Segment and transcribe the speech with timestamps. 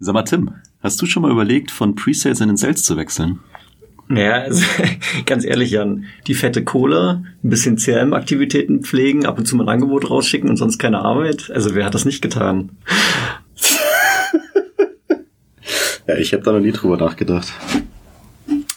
[0.00, 0.50] Sag mal, Tim,
[0.80, 3.38] hast du schon mal überlegt, von Presales in den Sales zu wechseln?
[4.08, 4.64] Naja, also,
[5.26, 9.68] ganz ehrlich, Jan, die fette Kohle, ein bisschen CRM-Aktivitäten pflegen, ab und zu mal ein
[9.68, 11.50] Angebot rausschicken und sonst keine Arbeit.
[11.54, 12.70] Also wer hat das nicht getan?
[16.08, 17.52] ja, ich habe da noch nie drüber nachgedacht.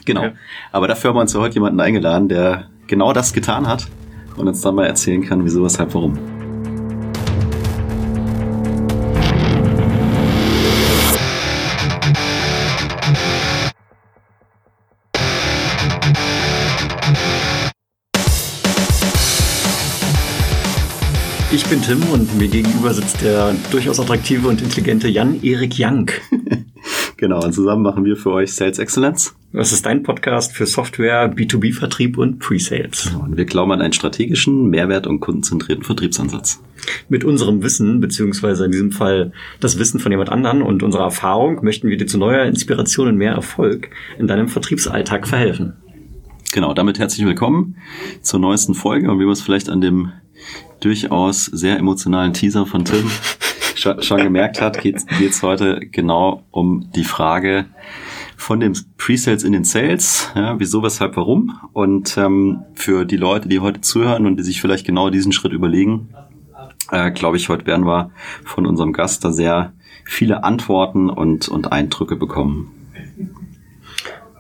[0.05, 0.21] Genau.
[0.21, 0.33] Okay.
[0.71, 3.87] Aber dafür haben wir uns ja heute jemanden eingeladen, der genau das getan hat
[4.37, 6.36] und uns dann mal erzählen kann, wieso, weshalb, warum.
[21.87, 26.19] Tim und mir gegenüber sitzt der durchaus attraktive und intelligente Jan-Erik Jank.
[27.15, 29.33] genau, und zusammen machen wir für euch Sales Excellence.
[29.53, 33.11] Das ist dein Podcast für Software, B2B-Vertrieb und Pre-Sales.
[33.13, 36.61] Genau, und wir glauben an einen strategischen, mehrwert- und kundenzentrierten Vertriebsansatz.
[37.07, 41.63] Mit unserem Wissen, beziehungsweise in diesem Fall das Wissen von jemand anderen und unserer Erfahrung,
[41.63, 45.77] möchten wir dir zu neuer Inspiration und mehr Erfolg in deinem Vertriebsalltag verhelfen.
[46.51, 47.77] Genau, damit herzlich willkommen
[48.21, 50.11] zur neuesten Folge und wie wir es vielleicht an dem
[50.79, 53.09] durchaus sehr emotionalen Teaser von Tim
[53.77, 57.65] schon gemerkt hat, geht es heute genau um die Frage
[58.35, 61.59] von dem Pre-Sales in den Sales, ja, wieso, weshalb, warum.
[61.73, 65.53] Und ähm, für die Leute, die heute zuhören und die sich vielleicht genau diesen Schritt
[65.53, 66.09] überlegen,
[66.91, 68.11] äh, glaube ich, heute werden wir
[68.45, 69.73] von unserem Gast da sehr
[70.05, 72.76] viele Antworten und, und Eindrücke bekommen.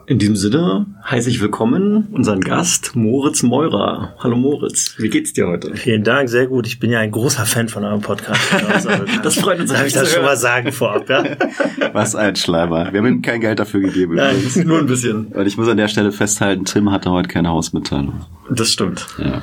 [0.09, 4.13] In diesem Sinne heiße ich willkommen unseren Gast Moritz Meurer.
[4.19, 5.75] Hallo Moritz, wie geht's dir heute?
[5.75, 6.65] Vielen Dank, sehr gut.
[6.65, 8.39] Ich bin ja ein großer Fan von eurem Podcast.
[8.69, 8.89] Also,
[9.21, 9.69] das freut uns.
[9.71, 11.25] Darf ich das schon mal sagen vorab, ja?
[11.93, 12.93] Was ein Schleimer.
[12.93, 14.15] Wir haben ihm kein Geld dafür gegeben.
[14.15, 15.27] Nein, nur ein bisschen.
[15.27, 18.25] Und ich muss an der Stelle festhalten, Tim hatte heute keine Hausmitteilung.
[18.49, 19.07] Das stimmt.
[19.17, 19.41] Ja.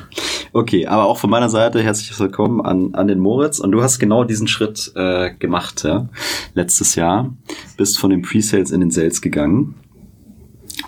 [0.51, 3.59] Okay, aber auch von meiner Seite herzlich willkommen an, an den Moritz.
[3.59, 6.09] Und du hast genau diesen Schritt äh, gemacht, ja?
[6.55, 7.31] Letztes Jahr.
[7.77, 9.75] Bist von den Pre-Sales in den Sales gegangen.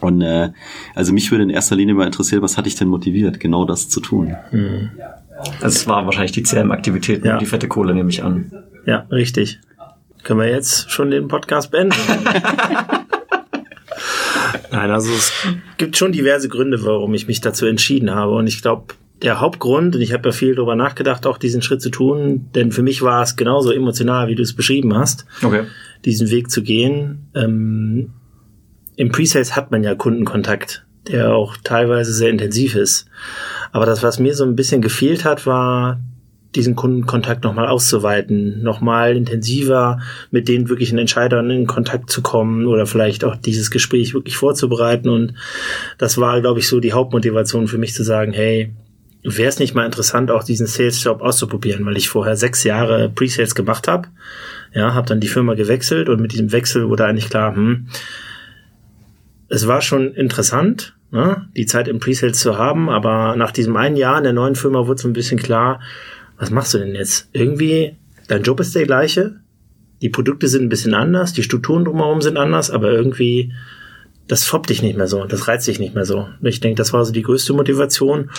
[0.02, 0.52] Und äh,
[0.96, 3.90] also mich würde in erster Linie mal interessieren, was hat dich denn motiviert, genau das
[3.90, 4.36] zu tun?
[4.52, 4.92] Mhm.
[5.62, 7.34] Also es war wahrscheinlich die CRM-Aktivitäten ja.
[7.34, 8.52] und die fette Kohle, nehme ich an.
[8.86, 9.60] Ja, richtig.
[10.24, 11.96] Können wir jetzt schon den Podcast beenden?
[14.72, 15.32] Nein, also es
[15.78, 18.34] gibt schon diverse Gründe, warum ich mich dazu entschieden habe.
[18.34, 21.82] Und ich glaube, der Hauptgrund, und ich habe ja viel darüber nachgedacht, auch diesen Schritt
[21.82, 25.64] zu tun, denn für mich war es genauso emotional, wie du es beschrieben hast, okay.
[26.06, 27.30] diesen Weg zu gehen.
[27.34, 28.12] Ähm,
[28.98, 33.08] im Presales hat man ja Kundenkontakt, der auch teilweise sehr intensiv ist.
[33.72, 36.02] Aber das, was mir so ein bisschen gefehlt hat, war
[36.56, 40.00] diesen Kundenkontakt nochmal auszuweiten, nochmal intensiver
[40.32, 45.10] mit den wirklichen Entscheidern in Kontakt zu kommen oder vielleicht auch dieses Gespräch wirklich vorzubereiten.
[45.10, 45.36] Und
[46.00, 48.74] das war, glaube ich, so die Hauptmotivation für mich zu sagen, hey,
[49.24, 53.54] wäre es nicht mal interessant, auch diesen Sales-Job auszuprobieren, weil ich vorher sechs Jahre Pre-Sales
[53.54, 54.08] gemacht habe.
[54.74, 57.88] Ja, habe dann die Firma gewechselt und mit diesem Wechsel wurde eigentlich klar, hm,
[59.50, 63.98] es war schon interessant, ne, die Zeit im Presales zu haben, aber nach diesem einen
[63.98, 65.82] Jahr in der neuen Firma wurde so ein bisschen klar,
[66.38, 67.30] was machst du denn jetzt?
[67.34, 67.96] Irgendwie,
[68.28, 69.40] dein Job ist der gleiche,
[70.02, 73.54] die Produkte sind ein bisschen anders, die Strukturen drumherum sind anders, aber irgendwie,
[74.28, 76.28] das foppt dich nicht mehr so, das reizt dich nicht mehr so.
[76.42, 78.30] Ich denke, das war so die größte Motivation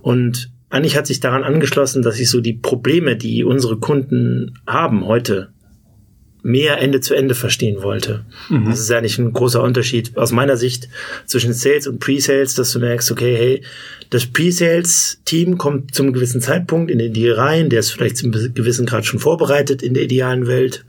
[0.00, 5.04] und eigentlich hat sich daran angeschlossen, dass ich so die Probleme, die unsere Kunden haben
[5.04, 5.52] heute,
[6.42, 8.24] mehr Ende zu Ende verstehen wollte.
[8.48, 8.66] Mhm.
[8.70, 10.88] Das ist ja nicht ein großer Unterschied aus meiner Sicht
[11.26, 13.62] zwischen Sales und Pre-Sales, dass du merkst, okay, hey,
[14.10, 18.86] das Pre-Sales-Team kommt zum gewissen Zeitpunkt in den Deal rein, der ist vielleicht zum gewissen
[18.86, 20.84] Grad schon vorbereitet in der idealen Welt.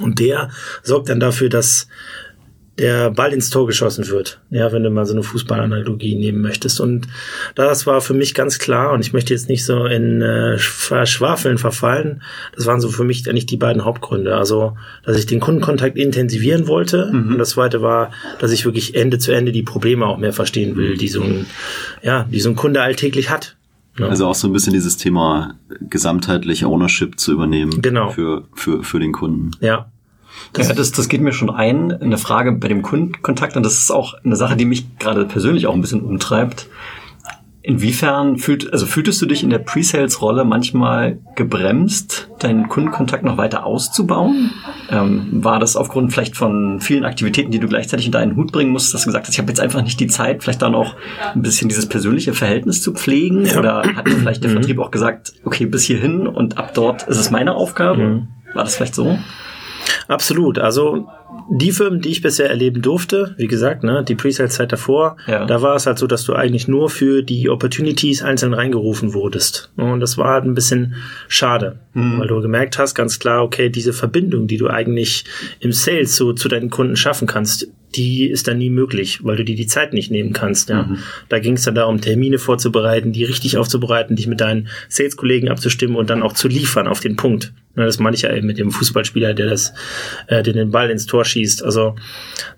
[0.00, 0.50] Und der
[0.84, 1.88] sorgt dann dafür, dass
[2.78, 4.40] der Ball ins Tor geschossen wird.
[4.50, 6.80] Ja, wenn du mal so eine Fußballanalogie nehmen möchtest.
[6.80, 7.08] Und
[7.54, 11.58] das war für mich ganz klar, und ich möchte jetzt nicht so in äh, Verschwafeln
[11.58, 12.22] verfallen,
[12.54, 14.36] das waren so für mich eigentlich die beiden Hauptgründe.
[14.36, 17.10] Also, dass ich den Kundenkontakt intensivieren wollte.
[17.12, 17.32] Mhm.
[17.32, 20.76] Und das zweite war, dass ich wirklich Ende zu Ende die Probleme auch mehr verstehen
[20.76, 21.46] will, die so ein,
[22.02, 23.56] ja, die so ein Kunde alltäglich hat.
[23.98, 24.06] Ja.
[24.06, 27.82] Also auch so ein bisschen dieses Thema gesamtheitliche Ownership zu übernehmen.
[27.82, 28.10] Genau.
[28.10, 29.50] Für, für, für den Kunden.
[29.60, 29.90] Ja.
[30.52, 33.78] Das, ja, das, das geht mir schon ein, eine Frage bei dem Kundenkontakt, und das
[33.78, 36.68] ist auch eine Sache, die mich gerade persönlich auch ein bisschen umtreibt.
[37.60, 43.66] Inwiefern fühlt, also fühltest du dich in der Pre-Sales-Rolle manchmal gebremst, deinen Kundenkontakt noch weiter
[43.66, 44.52] auszubauen?
[44.90, 48.70] Ähm, war das aufgrund vielleicht von vielen Aktivitäten, die du gleichzeitig unter einen Hut bringen
[48.70, 50.94] musst, dass du gesagt hast, ich habe jetzt einfach nicht die Zeit, vielleicht dann auch
[51.34, 53.44] ein bisschen dieses persönliche Verhältnis zu pflegen?
[53.44, 53.58] Ja.
[53.58, 54.54] Oder hat vielleicht der mhm.
[54.54, 58.02] Vertrieb auch gesagt, okay, bis hierhin und ab dort ist es meine Aufgabe?
[58.02, 58.28] Mhm.
[58.54, 59.18] War das vielleicht so?
[60.08, 60.58] Absolut.
[60.58, 61.06] Also
[61.50, 65.46] die Firmen, die ich bisher erleben durfte, wie gesagt, ne, die Presale-Zeit davor, ja.
[65.46, 69.70] da war es halt so, dass du eigentlich nur für die Opportunities einzeln reingerufen wurdest.
[69.76, 70.94] Und das war halt ein bisschen
[71.28, 72.18] schade, mhm.
[72.18, 75.24] weil du gemerkt hast, ganz klar, okay, diese Verbindung, die du eigentlich
[75.60, 79.44] im Sales so zu deinen Kunden schaffen kannst, die ist dann nie möglich, weil du
[79.44, 80.68] dir die Zeit nicht nehmen kannst.
[80.68, 80.82] Ja.
[80.82, 80.98] Mhm.
[81.28, 85.96] Da ging es dann darum, Termine vorzubereiten, die richtig aufzubereiten, dich mit deinen Sales-Kollegen abzustimmen
[85.96, 87.52] und dann auch zu liefern auf den Punkt.
[87.76, 89.72] Ja, das meine ich ja eben mit dem Fußballspieler, der das,
[90.26, 91.64] äh, der den Ball ins Tor schießt.
[91.64, 91.96] Also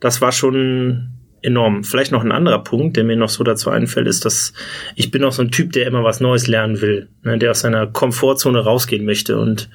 [0.00, 1.84] das war schon enorm.
[1.84, 4.52] Vielleicht noch ein anderer Punkt, der mir noch so dazu einfällt, ist, dass
[4.94, 7.60] ich bin auch so ein Typ, der immer was Neues lernen will, ne, der aus
[7.60, 9.38] seiner Komfortzone rausgehen möchte.
[9.38, 9.68] Und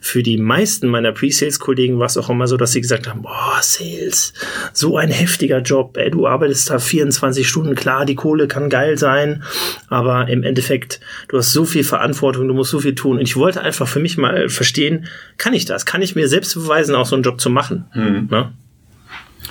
[0.00, 3.58] für die meisten meiner Pre-Sales-Kollegen war es auch immer so, dass sie gesagt haben, boah,
[3.60, 4.32] Sales,
[4.72, 8.96] so ein heftiger Job, ey, du arbeitest da 24 Stunden, klar, die Kohle kann geil
[8.96, 9.42] sein,
[9.88, 13.18] aber im Endeffekt, du hast so viel Verantwortung, du musst so viel tun.
[13.18, 15.06] Und ich wollte einfach für mich mal verstehen,
[15.36, 15.86] kann ich das?
[15.86, 17.86] Kann ich mir selbst beweisen, auch so einen Job zu machen?
[17.94, 18.28] Mhm.
[18.30, 18.52] Ne?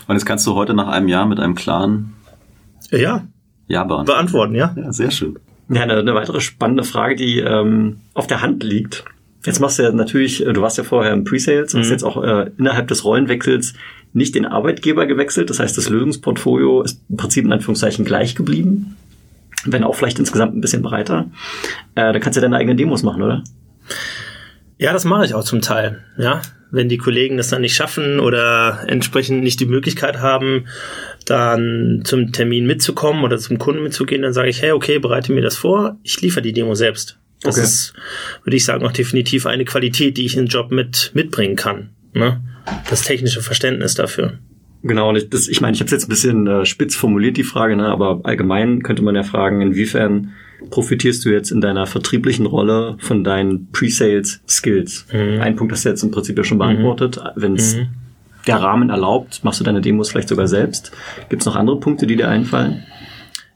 [0.10, 2.16] Und das kannst du heute nach einem Jahr mit einem klaren
[2.90, 3.28] ja.
[3.68, 4.56] Ja beantworten.
[4.56, 4.76] ja.
[4.76, 5.38] Ja, sehr schön.
[5.70, 9.06] Ja, eine, eine weitere spannende Frage, die ähm, auf der Hand liegt.
[9.46, 11.82] Jetzt machst du ja natürlich, äh, du warst ja vorher im Pre-Sales, mhm.
[11.82, 13.76] hast jetzt auch äh, innerhalb des Rollenwechsels
[14.12, 15.52] nicht den Arbeitgeber gewechselt.
[15.52, 18.98] Das heißt, das Lösungsportfolio ist im Prinzip in Anführungszeichen gleich geblieben,
[19.66, 21.28] wenn auch vielleicht insgesamt ein bisschen breiter.
[21.94, 23.44] Äh, da kannst du ja deine eigenen Demos machen, oder?
[24.80, 26.04] Ja, das mache ich auch zum Teil.
[26.18, 26.42] Ja,
[26.72, 30.66] wenn die Kollegen das dann nicht schaffen oder entsprechend nicht die Möglichkeit haben,
[31.26, 35.42] dann zum Termin mitzukommen oder zum Kunden mitzugehen, dann sage ich, hey, okay, bereite mir
[35.42, 37.20] das vor, ich liefere die Demo selbst.
[37.42, 37.66] Das okay.
[37.66, 37.94] ist,
[38.44, 41.90] würde ich sagen, auch definitiv eine Qualität, die ich in den Job mit mitbringen kann.
[42.14, 42.42] Ne?
[42.90, 44.40] Das technische Verständnis dafür.
[44.82, 47.44] Genau, und ich, das, ich meine, ich habe jetzt ein bisschen äh, spitz formuliert, die
[47.44, 47.88] Frage, ne?
[47.88, 50.32] aber allgemein könnte man ja fragen, inwiefern
[50.70, 55.08] profitierst du jetzt in deiner vertrieblichen Rolle von deinen Pre-Sales-Skills?
[55.12, 55.42] Mhm.
[55.42, 57.18] Ein Punkt hast du jetzt im Prinzip ja schon beantwortet.
[57.18, 57.42] Mhm.
[57.42, 57.88] Wenn es mhm.
[58.48, 60.92] der Rahmen erlaubt, machst du deine Demos vielleicht sogar selbst.
[61.30, 62.84] Gibt es noch andere Punkte, die dir einfallen?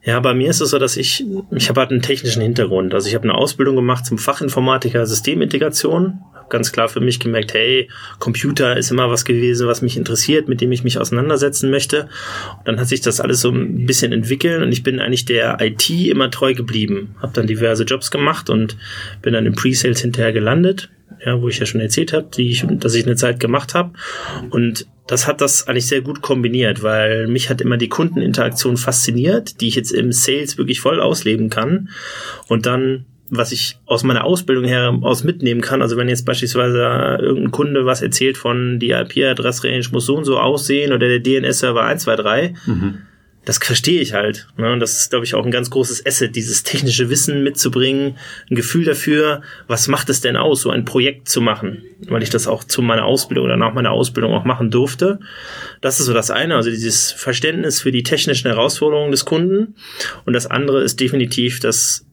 [0.06, 2.94] Ja, bei mir ist es so, dass ich, ich habe halt einen technischen Hintergrund.
[2.94, 6.20] Also ich habe eine Ausbildung gemacht zum Fachinformatiker Systemintegration.
[6.34, 7.88] Hab ganz klar für mich gemerkt, hey,
[8.20, 12.10] Computer ist immer was gewesen, was mich interessiert, mit dem ich mich auseinandersetzen möchte.
[12.58, 15.62] Und dann hat sich das alles so ein bisschen entwickelt und ich bin eigentlich der
[15.62, 17.16] IT immer treu geblieben.
[17.22, 18.76] Habe dann diverse Jobs gemacht und
[19.22, 20.90] bin dann im Pre-Sales hinterher gelandet
[21.26, 23.94] ja, wo ich ja schon erzählt habe, die ich, dass ich eine Zeit gemacht habe.
[24.50, 29.62] Und das hat das eigentlich sehr gut kombiniert, weil mich hat immer die Kundeninteraktion fasziniert,
[29.62, 31.90] die ich jetzt im Sales wirklich voll ausleben kann.
[32.48, 33.06] Und dann
[33.36, 35.82] was ich aus meiner Ausbildung her aus mitnehmen kann.
[35.82, 40.38] Also wenn jetzt beispielsweise irgendein Kunde was erzählt von die IP-Adressrange muss so und so
[40.40, 42.98] aussehen oder der DNS-Server 123, mhm
[43.46, 44.48] das verstehe ich halt.
[44.58, 44.72] Ne?
[44.72, 48.18] Und das ist, glaube ich, auch ein ganz großes Asset, dieses technische Wissen mitzubringen,
[48.50, 52.30] ein Gefühl dafür, was macht es denn aus, so ein Projekt zu machen, weil ich
[52.30, 55.20] das auch zu meiner Ausbildung oder nach meiner Ausbildung auch machen durfte.
[55.82, 59.76] Das ist so das eine, also dieses Verständnis für die technischen Herausforderungen des Kunden.
[60.26, 62.06] Und das andere ist definitiv das,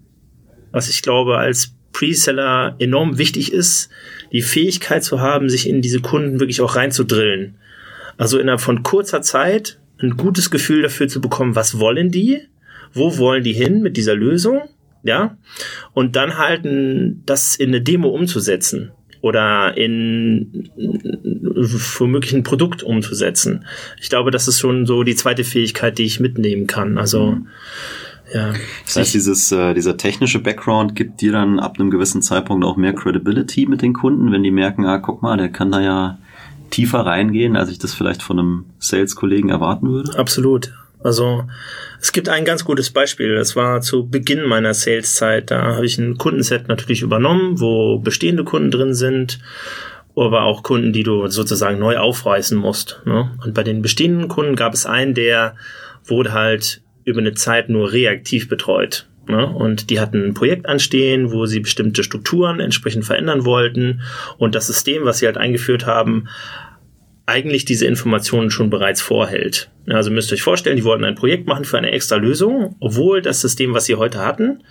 [0.73, 3.91] was ich glaube, als Preseller enorm wichtig ist,
[4.33, 7.57] die Fähigkeit zu haben, sich in diese Kunden wirklich auch reinzudrillen.
[8.17, 12.43] Also innerhalb von kurzer Zeit ein gutes Gefühl dafür zu bekommen, was wollen die,
[12.93, 14.63] wo wollen die hin mit dieser Lösung,
[15.03, 15.37] ja,
[15.95, 16.63] und dann halt
[17.27, 18.93] das in eine Demo umzusetzen
[19.23, 20.71] oder in
[21.99, 23.67] womöglich ein Produkt umzusetzen.
[24.01, 26.97] Ich glaube, das ist schon so die zweite Fähigkeit, die ich mitnehmen kann.
[26.97, 27.47] Also mhm.
[28.33, 28.53] Ja.
[28.85, 32.77] Das heißt, dieses, äh, dieser technische Background gibt dir dann ab einem gewissen Zeitpunkt auch
[32.77, 36.19] mehr Credibility mit den Kunden, wenn die merken, ah, guck mal, der kann da ja
[36.71, 40.19] tiefer reingehen, als ich das vielleicht von einem Sales-Kollegen erwarten würde?
[40.19, 40.73] Absolut.
[41.03, 41.45] Also
[42.01, 43.35] es gibt ein ganz gutes Beispiel.
[43.35, 45.51] Das war zu Beginn meiner Sales-Zeit.
[45.51, 49.41] Da habe ich ein Kundenset natürlich übernommen, wo bestehende Kunden drin sind,
[50.15, 53.01] aber auch Kunden, die du sozusagen neu aufreißen musst.
[53.07, 53.31] Ne?
[53.43, 55.57] Und bei den bestehenden Kunden gab es einen, der
[56.05, 59.07] wurde halt über eine Zeit nur reaktiv betreut.
[59.31, 59.47] Ne?
[59.47, 64.03] Und die hatten ein Projekt anstehen, wo sie bestimmte Strukturen entsprechend verändern wollten.
[64.39, 66.29] Und das System, was sie halt eingeführt haben,
[67.27, 69.71] eigentlich diese Informationen schon bereits vorhält.
[69.87, 73.23] Also müsst ihr euch vorstellen, die wollten ein Projekt machen für eine extra Lösung, obwohl
[73.23, 74.65] das System, was sie heute hatten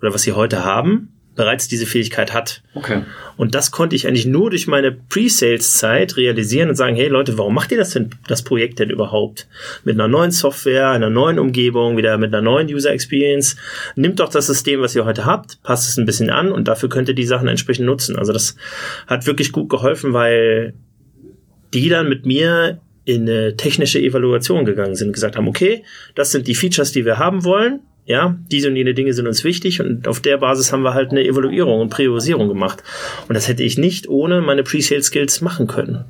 [0.00, 2.62] oder was sie heute haben, bereits diese Fähigkeit hat.
[2.74, 3.02] Okay.
[3.36, 7.54] Und das konnte ich eigentlich nur durch meine Pre-Sales-Zeit realisieren und sagen, hey Leute, warum
[7.54, 9.48] macht ihr das denn, das Projekt denn überhaupt?
[9.84, 13.56] Mit einer neuen Software, einer neuen Umgebung, wieder mit einer neuen User Experience.
[13.96, 16.88] Nimmt doch das System, was ihr heute habt, passt es ein bisschen an und dafür
[16.88, 18.16] könnt ihr die Sachen entsprechend nutzen.
[18.16, 18.56] Also das
[19.06, 20.74] hat wirklich gut geholfen, weil
[21.72, 25.82] die dann mit mir in eine technische Evaluation gegangen sind und gesagt haben, okay,
[26.14, 29.44] das sind die Features, die wir haben wollen ja, diese und jene Dinge sind uns
[29.44, 32.82] wichtig und auf der Basis haben wir halt eine Evaluierung und Priorisierung gemacht.
[33.28, 36.04] Und das hätte ich nicht ohne meine Pre-Sale-Skills machen können.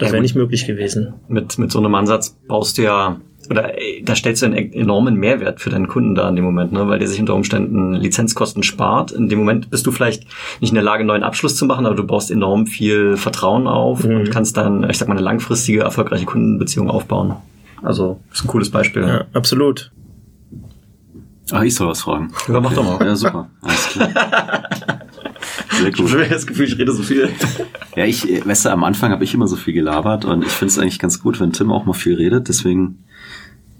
[0.00, 1.14] Das wäre nicht möglich gewesen.
[1.28, 4.80] Mit, mit so einem Ansatz baust du ja, oder äh, da stellst du einen e-,
[4.80, 6.88] enormen Mehrwert für deinen Kunden da in dem Moment, ne?
[6.88, 9.12] weil der sich unter Umständen Lizenzkosten spart.
[9.12, 10.24] In dem Moment bist du vielleicht
[10.60, 13.66] nicht in der Lage, einen neuen Abschluss zu machen, aber du baust enorm viel Vertrauen
[13.66, 14.16] auf mhm.
[14.16, 17.36] und kannst dann, ich sag mal, eine langfristige, erfolgreiche Kundenbeziehung aufbauen.
[17.82, 19.02] Also, ist ein cooles Beispiel.
[19.02, 19.92] Ja, absolut.
[21.50, 22.32] Ah, ich soll was fragen.
[22.48, 23.04] Ja, mach doch mal.
[23.06, 23.50] Ja, super.
[23.62, 24.08] Alles klar.
[25.72, 26.06] Sehr gut.
[26.06, 27.30] Ich habe das Gefühl, ich rede so viel.
[27.96, 30.72] Ja, ich, weißt du, am Anfang habe ich immer so viel gelabert und ich finde
[30.72, 32.48] es eigentlich ganz gut, wenn Tim auch mal viel redet.
[32.48, 33.04] Deswegen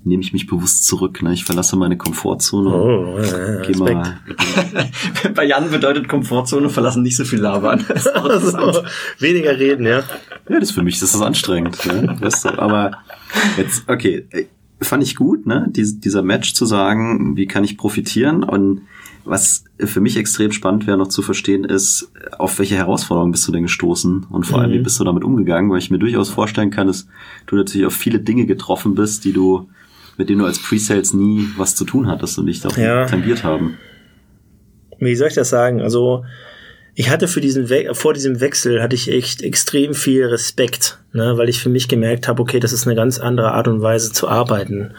[0.05, 1.23] nehme ich mich bewusst zurück.
[1.23, 1.33] Ne?
[1.35, 2.71] Ich verlasse meine Komfortzone.
[2.71, 4.21] Oh, ja, geh mal.
[5.35, 7.85] Bei Jan bedeutet Komfortzone verlassen nicht so viel labern.
[7.97, 8.83] so,
[9.19, 10.03] weniger reden, ja.
[10.49, 11.85] Ja, das für mich das ist das anstrengend.
[11.87, 12.17] Ne?
[12.21, 12.99] Weißt du, aber
[13.57, 14.27] jetzt, okay,
[14.81, 15.67] fand ich gut, ne?
[15.71, 18.83] Dies, dieser Match zu sagen, wie kann ich profitieren und
[19.25, 23.53] was für mich extrem spannend wäre noch zu verstehen ist, auf welche Herausforderungen bist du
[23.53, 24.85] denn gestoßen und vor allem, wie mhm.
[24.85, 27.07] bist du damit umgegangen, weil ich mir durchaus vorstellen kann, dass
[27.47, 29.69] du natürlich auf viele Dinge getroffen bist, die du,
[30.17, 33.07] mit denen du als Pre-Sales nie was zu tun hattest und nicht auch ja.
[33.07, 33.77] tangiert haben.
[34.99, 35.81] Wie soll ich das sagen?
[35.81, 36.25] Also,
[37.01, 41.39] ich hatte für diesen We vor diesem Wechsel hatte ich echt extrem viel Respekt, ne,
[41.39, 44.13] weil ich für mich gemerkt habe, okay, das ist eine ganz andere Art und Weise
[44.13, 44.95] zu arbeiten.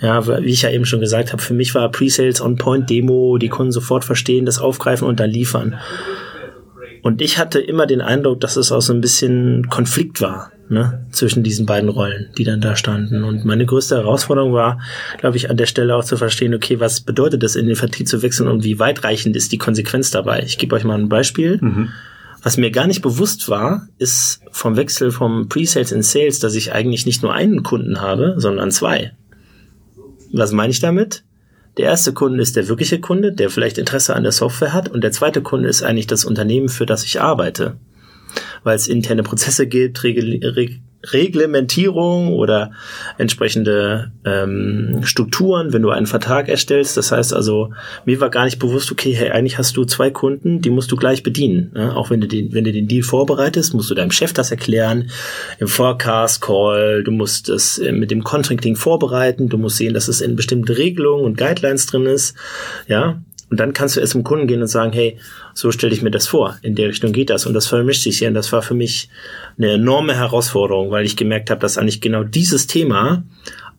[0.00, 3.48] Ja, wie ich ja eben schon gesagt habe, für mich war Pre-Sales On-Point Demo, die
[3.48, 5.78] Kunden sofort verstehen, das aufgreifen und dann liefern.
[7.02, 11.06] Und ich hatte immer den Eindruck, dass es auch so ein bisschen Konflikt war ne,
[11.10, 13.24] zwischen diesen beiden Rollen, die dann da standen.
[13.24, 14.80] Und meine größte Herausforderung war,
[15.18, 18.08] glaube ich, an der Stelle auch zu verstehen, okay, was bedeutet das, in den Vertrieb
[18.08, 20.42] zu wechseln und wie weitreichend ist die Konsequenz dabei?
[20.44, 21.58] Ich gebe euch mal ein Beispiel.
[21.60, 21.90] Mhm.
[22.42, 26.72] Was mir gar nicht bewusst war, ist vom Wechsel vom Pre-Sales in Sales, dass ich
[26.72, 29.12] eigentlich nicht nur einen Kunden habe, sondern zwei.
[30.32, 31.24] Was meine ich damit?
[31.76, 35.02] Der erste Kunde ist der wirkliche Kunde, der vielleicht Interesse an der Software hat und
[35.02, 37.76] der zweite Kunde ist eigentlich das Unternehmen, für das ich arbeite.
[38.66, 40.40] Weil es interne Prozesse gibt, Regel,
[41.12, 42.72] Reglementierung oder
[43.18, 46.96] entsprechende ähm, Strukturen, wenn du einen Vertrag erstellst.
[46.96, 47.70] Das heißt also,
[48.04, 50.96] mir war gar nicht bewusst, okay, hey, eigentlich hast du zwei Kunden, die musst du
[50.96, 51.70] gleich bedienen.
[51.74, 51.94] Ne?
[51.94, 55.10] Auch wenn du den, wenn du den Deal vorbereitest, musst du deinem Chef das erklären,
[55.58, 60.08] im Forecast Call, du musst es äh, mit dem Contracting vorbereiten, du musst sehen, dass
[60.08, 62.34] es in bestimmten Regelungen und Guidelines drin ist.
[62.88, 65.18] Ja, und dann kannst du erst zum Kunden gehen und sagen, hey,
[65.54, 67.46] so stelle ich mir das vor, in der Richtung geht das.
[67.46, 68.28] Und das vermischt sich hier.
[68.28, 69.08] Und das war für mich
[69.56, 73.22] eine enorme Herausforderung, weil ich gemerkt habe, dass eigentlich genau dieses Thema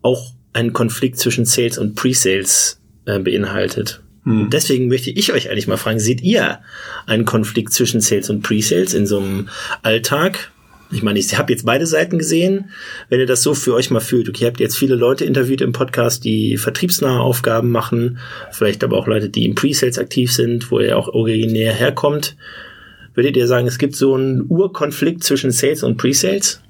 [0.01, 4.01] auch einen Konflikt zwischen Sales und Pre-Sales äh, beinhaltet.
[4.23, 4.49] Hm.
[4.49, 6.59] Deswegen möchte ich euch eigentlich mal fragen, seht ihr
[7.05, 9.49] einen Konflikt zwischen Sales und Pre-Sales in so einem
[9.83, 10.51] Alltag?
[10.91, 12.71] Ich meine, ich habe jetzt beide Seiten gesehen.
[13.09, 15.61] Wenn ihr das so für euch mal fühlt, okay, ihr habt jetzt viele Leute interviewt
[15.61, 18.19] im Podcast, die vertriebsnahe Aufgaben machen,
[18.51, 22.37] vielleicht aber auch Leute, die im Pre-Sales aktiv sind, wo ihr auch originär herkommt.
[23.15, 26.61] Würdet ihr sagen, es gibt so einen Urkonflikt zwischen Sales und Pre-Sales?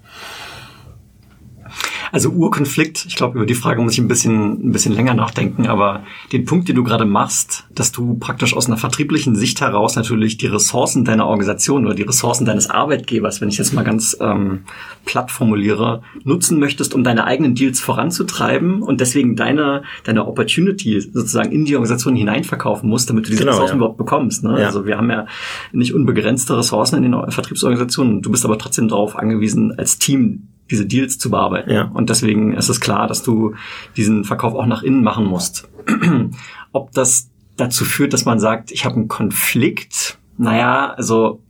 [2.11, 5.67] Also Urkonflikt, ich glaube, über die Frage muss ich ein bisschen, ein bisschen länger nachdenken,
[5.67, 9.95] aber den Punkt, den du gerade machst, dass du praktisch aus einer vertrieblichen Sicht heraus
[9.95, 14.17] natürlich die Ressourcen deiner Organisation oder die Ressourcen deines Arbeitgebers, wenn ich jetzt mal ganz
[14.19, 14.63] ähm,
[15.05, 21.51] platt formuliere, nutzen möchtest, um deine eigenen Deals voranzutreiben und deswegen deine, deine Opportunity sozusagen
[21.51, 23.77] in die Organisation hineinverkaufen musst, damit du diese genau, Ressourcen ja.
[23.77, 24.43] überhaupt bekommst.
[24.43, 24.59] Ne?
[24.59, 24.67] Ja.
[24.67, 25.25] Also wir haben ja
[25.71, 28.21] nicht unbegrenzte Ressourcen in den Vertriebsorganisationen.
[28.21, 31.71] Du bist aber trotzdem darauf angewiesen, als Team diese Deals zu bearbeiten.
[31.71, 31.83] Ja.
[31.93, 33.55] Und deswegen ist es klar, dass du
[33.95, 35.67] diesen Verkauf auch nach innen machen musst.
[36.71, 41.41] Ob das dazu führt, dass man sagt, ich habe einen Konflikt, naja, also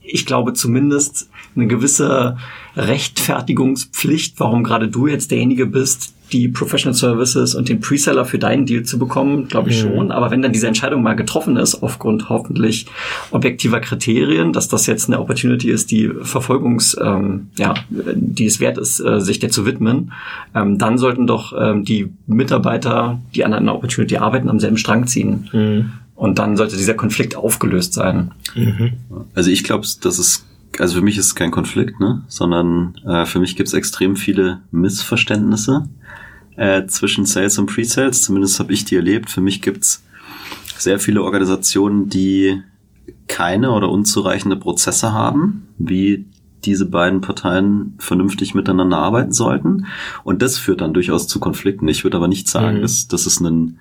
[0.00, 2.36] ich glaube zumindest eine gewisse
[2.76, 8.66] Rechtfertigungspflicht, warum gerade du jetzt derjenige bist, die Professional Services und den Preseller für deinen
[8.66, 9.88] Deal zu bekommen, glaube ich mhm.
[9.88, 10.10] schon.
[10.12, 12.86] Aber wenn dann diese Entscheidung mal getroffen ist, aufgrund hoffentlich
[13.30, 18.78] objektiver Kriterien, dass das jetzt eine Opportunity ist, die Verfolgungs, ähm, ja, die es wert
[18.78, 20.12] ist, äh, sich der zu widmen,
[20.54, 25.06] ähm, dann sollten doch ähm, die Mitarbeiter, die an einer Opportunity arbeiten, am selben Strang
[25.06, 25.48] ziehen.
[25.52, 25.92] Mhm.
[26.14, 28.32] Und dann sollte dieser Konflikt aufgelöst sein.
[28.54, 28.94] Mhm.
[29.34, 30.44] Also ich glaube, dass es
[30.78, 32.22] also für mich ist es kein Konflikt, ne?
[32.28, 35.88] sondern äh, für mich gibt es extrem viele Missverständnisse
[36.56, 38.22] äh, zwischen Sales und Pre-Sales.
[38.22, 39.30] Zumindest habe ich die erlebt.
[39.30, 40.04] Für mich gibt's
[40.76, 42.62] sehr viele Organisationen, die
[43.26, 46.26] keine oder unzureichende Prozesse haben, wie
[46.64, 49.86] diese beiden Parteien vernünftig miteinander arbeiten sollten.
[50.24, 51.86] Und das führt dann durchaus zu Konflikten.
[51.88, 52.82] Ich würde aber nicht sagen, mhm.
[52.82, 53.78] dass, dass es einen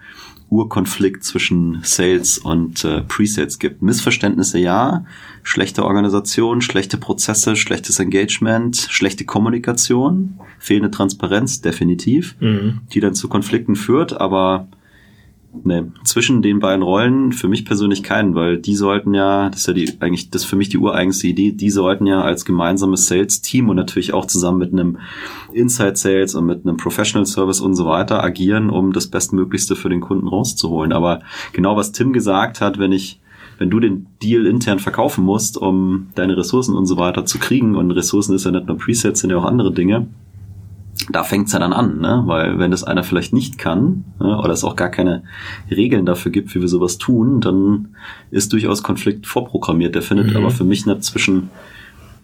[0.49, 3.81] Urkonflikt zwischen Sales und äh, Pre-Sales gibt.
[3.81, 5.05] Missverständnisse ja,
[5.43, 12.81] schlechte Organisation, schlechte Prozesse, schlechtes Engagement, schlechte Kommunikation, fehlende Transparenz definitiv, mhm.
[12.93, 14.67] die dann zu Konflikten führt, aber
[15.63, 19.67] Nee, zwischen den beiden Rollen für mich persönlich keinen, weil die sollten ja, das ist
[19.67, 23.07] ja die eigentlich das ist für mich die ureigenste Idee, die sollten ja als gemeinsames
[23.07, 24.97] Sales-Team und natürlich auch zusammen mit einem
[25.53, 29.89] Inside Sales und mit einem Professional Service und so weiter agieren, um das Bestmöglichste für
[29.89, 30.91] den Kunden rauszuholen.
[30.91, 31.21] Aber
[31.53, 33.19] genau was Tim gesagt hat, wenn ich
[33.57, 37.75] wenn du den Deal intern verkaufen musst, um deine Ressourcen und so weiter zu kriegen,
[37.75, 40.07] und Ressourcen ist ja nicht nur Presets, sind ja auch andere Dinge,
[41.09, 42.23] da fängt's ja dann an, ne?
[42.25, 44.37] weil wenn das einer vielleicht nicht kann ne?
[44.37, 45.23] oder es auch gar keine
[45.69, 47.89] Regeln dafür gibt, wie wir sowas tun, dann
[48.31, 49.95] ist durchaus Konflikt vorprogrammiert.
[49.95, 50.37] Der findet mhm.
[50.37, 51.49] aber für mich nicht zwischen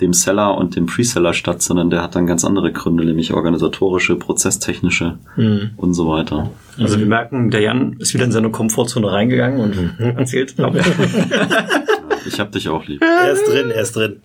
[0.01, 4.15] dem Seller und dem Preseller statt, sondern der hat dann ganz andere Gründe, nämlich organisatorische,
[4.15, 5.72] prozesstechnische mhm.
[5.77, 6.50] und so weiter.
[6.77, 10.18] Also wir merken, der Jan ist wieder in seine Komfortzone reingegangen und mhm.
[10.18, 10.56] erzählt.
[12.27, 13.01] ich hab dich auch lieb.
[13.01, 14.15] Er ist drin, er ist drin.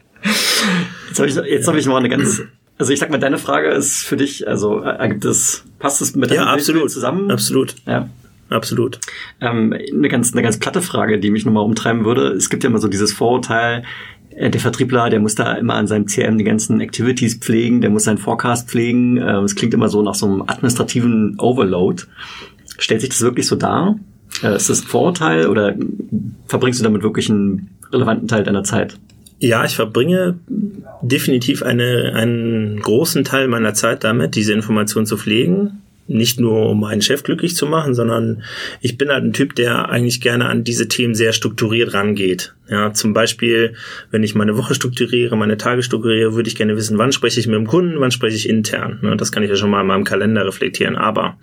[1.08, 2.42] Jetzt habe ich, jetzt hab ich mal eine ganz
[2.78, 6.14] also ich sag mal, deine Frage ist für dich, also äh, ergibt es, passt es
[6.14, 6.90] mit ja, absolut.
[6.90, 7.30] zusammen?
[7.30, 7.74] Absolut.
[7.86, 8.08] Ja.
[8.50, 8.98] Absolut.
[9.40, 12.28] Ähm, eine ganz, eine ganz platte Frage, die mich nochmal umtreiben würde.
[12.28, 13.84] Es gibt ja immer so dieses Vorurteil,
[14.30, 17.90] äh, der Vertriebler, der muss da immer an seinem CRM die ganzen Activities pflegen, der
[17.90, 19.18] muss seinen Forecast pflegen.
[19.18, 22.04] Äh, es klingt immer so nach so einem administrativen Overload.
[22.78, 23.98] Stellt sich das wirklich so dar?
[24.42, 25.74] Äh, ist das ein Vorurteil oder
[26.46, 28.98] verbringst du damit wirklich einen relevanten Teil deiner Zeit?
[29.40, 30.38] Ja, ich verbringe
[31.02, 35.82] definitiv eine, einen großen Teil meiner Zeit damit, diese Information zu pflegen.
[36.10, 38.42] Nicht nur, um meinen Chef glücklich zu machen, sondern
[38.80, 42.54] ich bin halt ein Typ, der eigentlich gerne an diese Themen sehr strukturiert rangeht.
[42.68, 43.74] Ja, zum Beispiel,
[44.10, 47.46] wenn ich meine Woche strukturiere, meine Tage strukturiere, würde ich gerne wissen, wann spreche ich
[47.46, 49.16] mit dem Kunden, wann spreche ich intern.
[49.18, 50.96] Das kann ich ja schon mal in meinem Kalender reflektieren.
[50.96, 51.36] Aber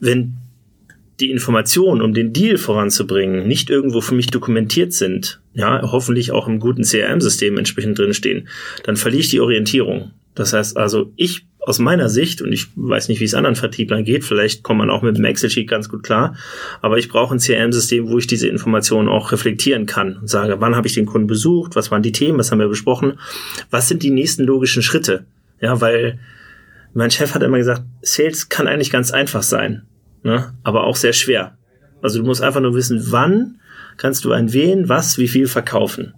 [0.00, 0.34] wenn
[1.20, 6.46] die Informationen, um den Deal voranzubringen, nicht irgendwo für mich dokumentiert sind, ja, hoffentlich auch
[6.46, 8.48] im guten CRM-System entsprechend drinstehen,
[8.84, 10.12] dann verliere ich die Orientierung.
[10.34, 14.04] Das heißt also, ich aus meiner Sicht, und ich weiß nicht, wie es anderen Vertrieblern
[14.04, 16.36] geht, vielleicht kommt man auch mit dem Excel-Sheet ganz gut klar,
[16.80, 20.76] aber ich brauche ein CRM-System, wo ich diese Informationen auch reflektieren kann und sage, wann
[20.76, 23.18] habe ich den Kunden besucht, was waren die Themen, was haben wir besprochen,
[23.70, 25.24] was sind die nächsten logischen Schritte?
[25.60, 26.20] Ja, weil
[26.94, 29.82] mein Chef hat immer gesagt, Sales kann eigentlich ganz einfach sein
[30.26, 30.54] ne?
[30.62, 31.56] aber auch sehr schwer.
[32.02, 33.60] Also du musst einfach nur wissen, wann
[33.96, 36.14] kannst du ein wen, was, wie viel verkaufen.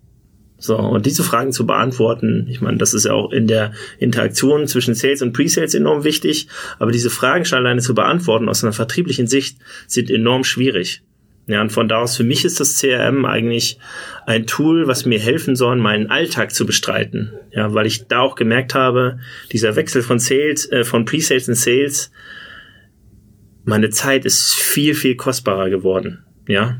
[0.61, 4.67] So, und diese Fragen zu beantworten, ich meine, das ist ja auch in der Interaktion
[4.67, 6.49] zwischen Sales und Pre-Sales enorm wichtig,
[6.81, 11.03] aber diese Fragen schon alleine zu beantworten aus einer vertrieblichen Sicht sind enorm schwierig.
[11.47, 13.79] Ja, und von da aus für mich ist das CRM eigentlich
[14.27, 17.33] ein Tool, was mir helfen soll, meinen Alltag zu bestreiten.
[17.53, 19.19] Ja, weil ich da auch gemerkt habe,
[19.51, 22.11] dieser Wechsel von Sales, äh, von Pre-Sales und Sales,
[23.69, 26.25] meine Zeit ist viel, viel kostbarer geworden.
[26.47, 26.79] Ja.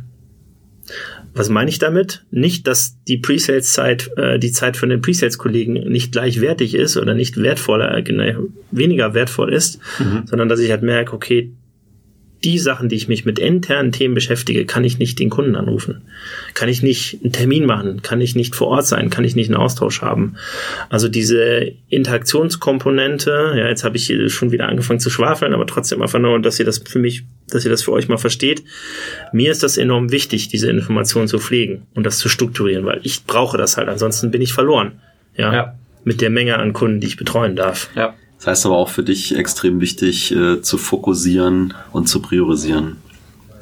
[1.35, 2.25] Was meine ich damit?
[2.31, 7.37] Nicht, dass die Presales-Zeit, äh, die Zeit von den Presales-Kollegen nicht gleichwertig ist oder nicht
[7.37, 8.35] wertvoller, äh,
[8.71, 10.23] weniger wertvoll ist, mhm.
[10.25, 11.53] sondern dass ich halt merke, okay,
[12.45, 16.03] die Sachen, die ich mich mit internen Themen beschäftige, kann ich nicht den Kunden anrufen.
[16.55, 19.49] Kann ich nicht einen Termin machen, kann ich nicht vor Ort sein, kann ich nicht
[19.49, 20.37] einen Austausch haben.
[20.89, 26.21] Also diese Interaktionskomponente, ja, jetzt habe ich schon wieder angefangen zu schwafeln, aber trotzdem einfach
[26.21, 28.63] nur, dass ihr das für mich, dass ihr das für euch mal versteht.
[29.33, 33.25] Mir ist das enorm wichtig, diese Informationen zu pflegen und das zu strukturieren, weil ich
[33.25, 35.01] brauche das halt, ansonsten bin ich verloren.
[35.37, 35.53] Ja.
[35.53, 35.79] ja.
[36.05, 37.91] Mit der Menge an Kunden, die ich betreuen darf.
[37.97, 38.15] Ja.
[38.39, 42.97] Das heißt aber auch für dich extrem wichtig, äh, zu fokussieren und zu priorisieren.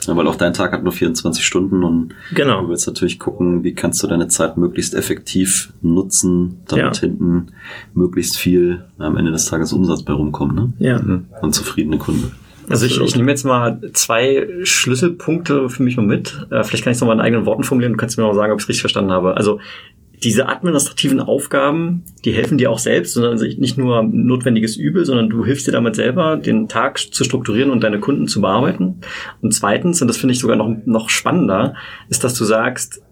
[0.07, 2.63] Ja, weil auch dein Tag hat nur 24 Stunden und genau.
[2.63, 7.01] du willst natürlich gucken, wie kannst du deine Zeit möglichst effektiv nutzen, damit ja.
[7.01, 7.49] hinten
[7.95, 10.55] möglichst viel am Ende des Tages Umsatz bei rumkommt.
[10.55, 10.73] Ne?
[10.79, 11.01] Ja.
[11.41, 12.33] Und zufriedene Kunden.
[12.69, 16.47] Also ich, ich nehme jetzt mal zwei Schlüsselpunkte für mich mal mit.
[16.51, 18.53] Äh, vielleicht kann ich es nochmal in eigenen Worten formulieren und kannst mir auch sagen,
[18.53, 19.37] ob ich es richtig verstanden habe.
[19.37, 19.61] Also
[20.23, 25.45] diese administrativen Aufgaben, die helfen dir auch selbst, sondern nicht nur notwendiges Übel, sondern du
[25.45, 29.01] hilfst dir damit selber, den Tag zu strukturieren und deine Kunden zu bearbeiten.
[29.43, 31.75] Und zweitens, und das finde ich sogar noch, noch spannender,
[32.09, 33.03] ist, dass du sagst,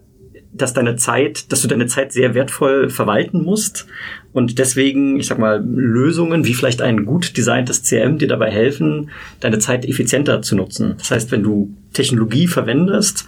[0.55, 3.87] dass deine Zeit, dass du deine Zeit sehr wertvoll verwalten musst
[4.31, 9.09] und deswegen, ich sag mal, Lösungen wie vielleicht ein gut designtes CM dir dabei helfen,
[9.41, 10.95] deine Zeit effizienter zu nutzen.
[10.97, 13.27] Das heißt, wenn du Technologie verwendest,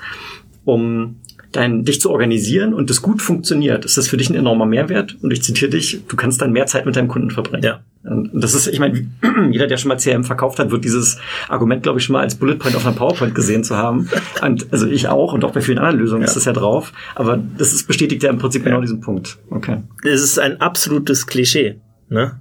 [0.64, 1.18] um
[1.58, 5.18] dein, dich zu organisieren und das gut funktioniert, ist das für dich ein enormer Mehrwert.
[5.22, 7.64] Und ich zitiere dich, du kannst dann mehr Zeit mit deinem Kunden verbringen.
[7.64, 7.82] Ja.
[8.04, 9.08] Und das ist, ich meine,
[9.52, 11.18] jeder, der schon mal CRM verkauft hat, wird dieses
[11.50, 14.08] Argument, glaube ich, schon mal als Bullet Point auf einer PowerPoint gesehen zu haben.
[14.42, 16.28] Und also ich auch und auch bei vielen anderen Lösungen ja.
[16.28, 16.94] ist das ja drauf.
[17.16, 18.70] Aber das ist, bestätigt ja im Prinzip ja.
[18.70, 19.38] genau diesen Punkt.
[19.50, 19.78] Okay.
[20.04, 21.80] Es ist ein absolutes Klischee.
[22.10, 22.40] Ne?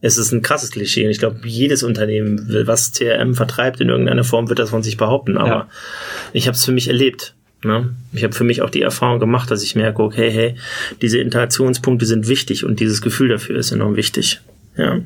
[0.00, 4.24] Es ist ein krasses Klischee und ich glaube, jedes Unternehmen was CRM vertreibt in irgendeiner
[4.24, 5.38] Form, wird das von sich behaupten.
[5.38, 5.68] Aber ja.
[6.32, 7.34] ich habe es für mich erlebt.
[7.64, 7.94] Ne?
[8.12, 10.54] Ich habe für mich auch die Erfahrung gemacht, dass ich merke, okay, hey,
[11.02, 14.40] diese Interaktionspunkte sind wichtig und dieses Gefühl dafür ist enorm wichtig.
[14.76, 15.00] Ja.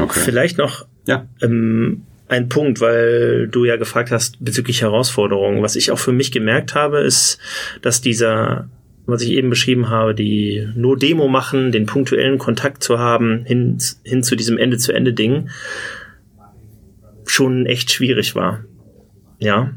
[0.00, 0.20] Okay.
[0.24, 1.26] Vielleicht noch ja.
[1.40, 5.62] ähm, ein Punkt, weil du ja gefragt hast bezüglich Herausforderungen.
[5.62, 7.38] Was ich auch für mich gemerkt habe, ist,
[7.82, 8.68] dass dieser,
[9.06, 13.78] was ich eben beschrieben habe, die nur Demo machen, den punktuellen Kontakt zu haben, hin,
[14.02, 15.50] hin zu diesem Ende-zu-Ende-Ding,
[17.26, 18.64] schon echt schwierig war.
[19.38, 19.72] Ja,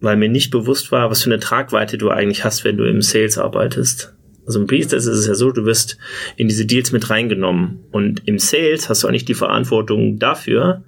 [0.00, 3.02] weil mir nicht bewusst war, was für eine Tragweite du eigentlich hast, wenn du im
[3.02, 4.14] Sales arbeitest.
[4.46, 5.98] Also im Pre-Sales ist es ja so, du wirst
[6.36, 7.80] in diese Deals mit reingenommen.
[7.90, 10.82] Und im Sales hast du auch nicht die Verantwortung dafür,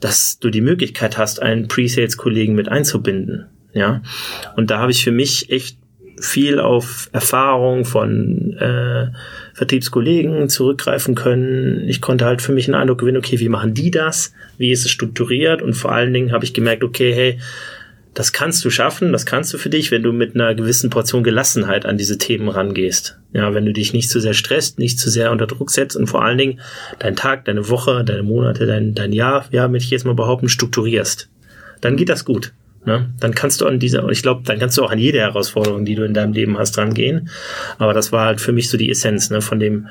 [0.00, 3.46] dass du die Möglichkeit hast, einen Pre-Sales-Kollegen mit einzubinden.
[3.72, 4.02] Ja.
[4.56, 5.78] Und da habe ich für mich echt
[6.20, 9.08] viel auf Erfahrung von äh,
[9.54, 11.88] Vertriebskollegen zurückgreifen können.
[11.88, 14.32] Ich konnte halt für mich einen Eindruck gewinnen, okay, wie machen die das?
[14.58, 15.62] Wie ist es strukturiert?
[15.62, 17.38] Und vor allen Dingen habe ich gemerkt, okay, hey,
[18.14, 21.24] das kannst du schaffen, das kannst du für dich, wenn du mit einer gewissen Portion
[21.24, 23.18] Gelassenheit an diese Themen rangehst.
[23.32, 26.06] Ja, wenn du dich nicht zu sehr stresst, nicht zu sehr unter Druck setzt und
[26.06, 26.60] vor allen Dingen
[27.00, 30.48] deinen Tag, deine Woche, deine Monate, dein, dein Jahr, ja, möchte ich jetzt mal behaupten,
[30.48, 31.28] strukturierst.
[31.80, 32.52] Dann geht das gut.
[32.86, 33.10] Ne?
[33.18, 35.94] Dann kannst du an dieser, ich glaube, dann kannst du auch an jede Herausforderung, die
[35.96, 37.30] du in deinem Leben hast, rangehen.
[37.78, 39.88] Aber das war halt für mich so die Essenz, ne, von dem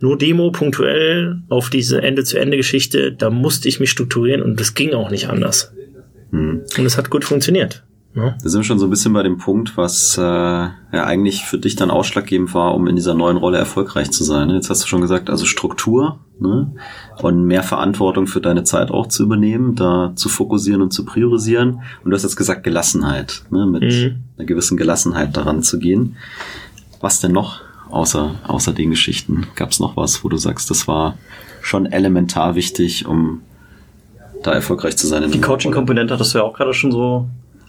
[0.00, 5.10] nur Demo punktuell auf diese Ende-zu-Ende-Geschichte, da musste ich mich strukturieren und das ging auch
[5.10, 5.72] nicht anders.
[6.34, 6.62] Hm.
[6.76, 7.84] Und es hat gut funktioniert.
[8.16, 8.36] Ja.
[8.40, 11.58] Da sind wir schon so ein bisschen bei dem Punkt, was äh, ja eigentlich für
[11.58, 14.50] dich dann ausschlaggebend war, um in dieser neuen Rolle erfolgreich zu sein.
[14.50, 16.72] Jetzt hast du schon gesagt, also Struktur ne?
[17.22, 21.82] und mehr Verantwortung für deine Zeit auch zu übernehmen, da zu fokussieren und zu priorisieren.
[22.04, 23.66] Und du hast jetzt gesagt Gelassenheit, ne?
[23.66, 24.22] mit mhm.
[24.38, 26.16] einer gewissen Gelassenheit daran zu gehen.
[27.00, 29.46] Was denn noch außer, außer den Geschichten?
[29.56, 31.16] Gab es noch was, wo du sagst, das war
[31.62, 33.40] schon elementar wichtig, um
[34.44, 35.28] da erfolgreich zu sein.
[35.30, 37.28] Die Coaching-Komponente hattest du ja auch gerade schon so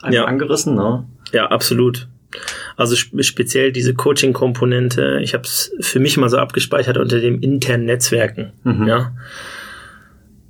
[0.10, 0.26] ja.
[0.26, 1.06] angerissen, ne?
[1.32, 2.08] Ja, absolut.
[2.76, 7.86] Also speziell diese Coaching-Komponente, ich habe es für mich mal so abgespeichert unter dem internen
[7.86, 8.52] Netzwerken.
[8.64, 8.88] Mhm.
[8.88, 9.14] Ja.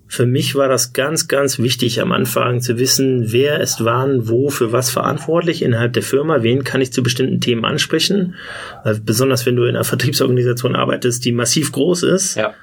[0.07, 4.49] Für mich war das ganz, ganz wichtig am Anfang zu wissen, wer ist wann, wo,
[4.49, 8.35] für was verantwortlich innerhalb der Firma, wen kann ich zu bestimmten Themen ansprechen.
[8.83, 12.55] Weil besonders wenn du in einer Vertriebsorganisation arbeitest, die massiv groß ist, ja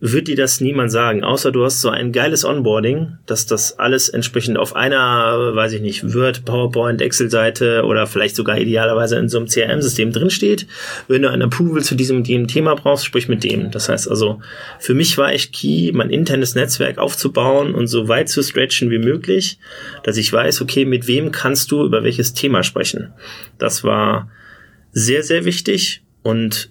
[0.00, 4.08] wird dir das niemand sagen, außer du hast so ein geiles Onboarding, dass das alles
[4.08, 9.36] entsprechend auf einer, weiß ich nicht, Word, PowerPoint, Excel-Seite oder vielleicht sogar idealerweise in so
[9.36, 10.66] einem CRM-System drinsteht.
[11.06, 13.70] Wenn du ein Approval zu diesem dem Thema brauchst, sprich mit dem.
[13.70, 14.40] Das heißt also,
[14.78, 18.98] für mich war echt key, mein internes Netzwerk aufzubauen und so weit zu stretchen wie
[18.98, 19.58] möglich,
[20.02, 23.12] dass ich weiß, okay, mit wem kannst du über welches Thema sprechen.
[23.58, 24.30] Das war
[24.92, 26.70] sehr, sehr wichtig und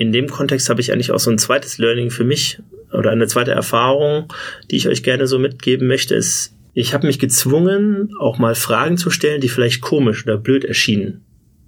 [0.00, 2.58] in dem Kontext habe ich eigentlich auch so ein zweites Learning für mich
[2.90, 4.32] oder eine zweite Erfahrung,
[4.70, 8.96] die ich euch gerne so mitgeben möchte, ist, ich habe mich gezwungen, auch mal Fragen
[8.96, 11.20] zu stellen, die vielleicht komisch oder blöd erschienen.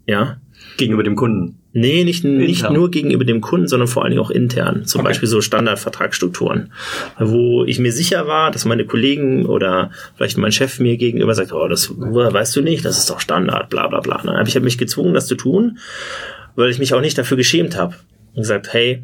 [0.06, 0.38] Ja.
[0.78, 1.58] Gegenüber dem Kunden.
[1.74, 4.86] Nee, nicht, nicht nur gegenüber dem Kunden, sondern vor allen Dingen auch intern.
[4.86, 5.10] Zum okay.
[5.10, 6.72] Beispiel so Standardvertragsstrukturen.
[7.18, 11.52] Wo ich mir sicher war, dass meine Kollegen oder vielleicht mein Chef mir gegenüber sagt,
[11.52, 14.16] oh, das weißt du nicht, das ist doch Standard, bla bla bla.
[14.16, 15.76] Aber ich habe mich gezwungen, das zu tun,
[16.56, 17.94] weil ich mich auch nicht dafür geschämt habe
[18.34, 19.02] und gesagt, hey,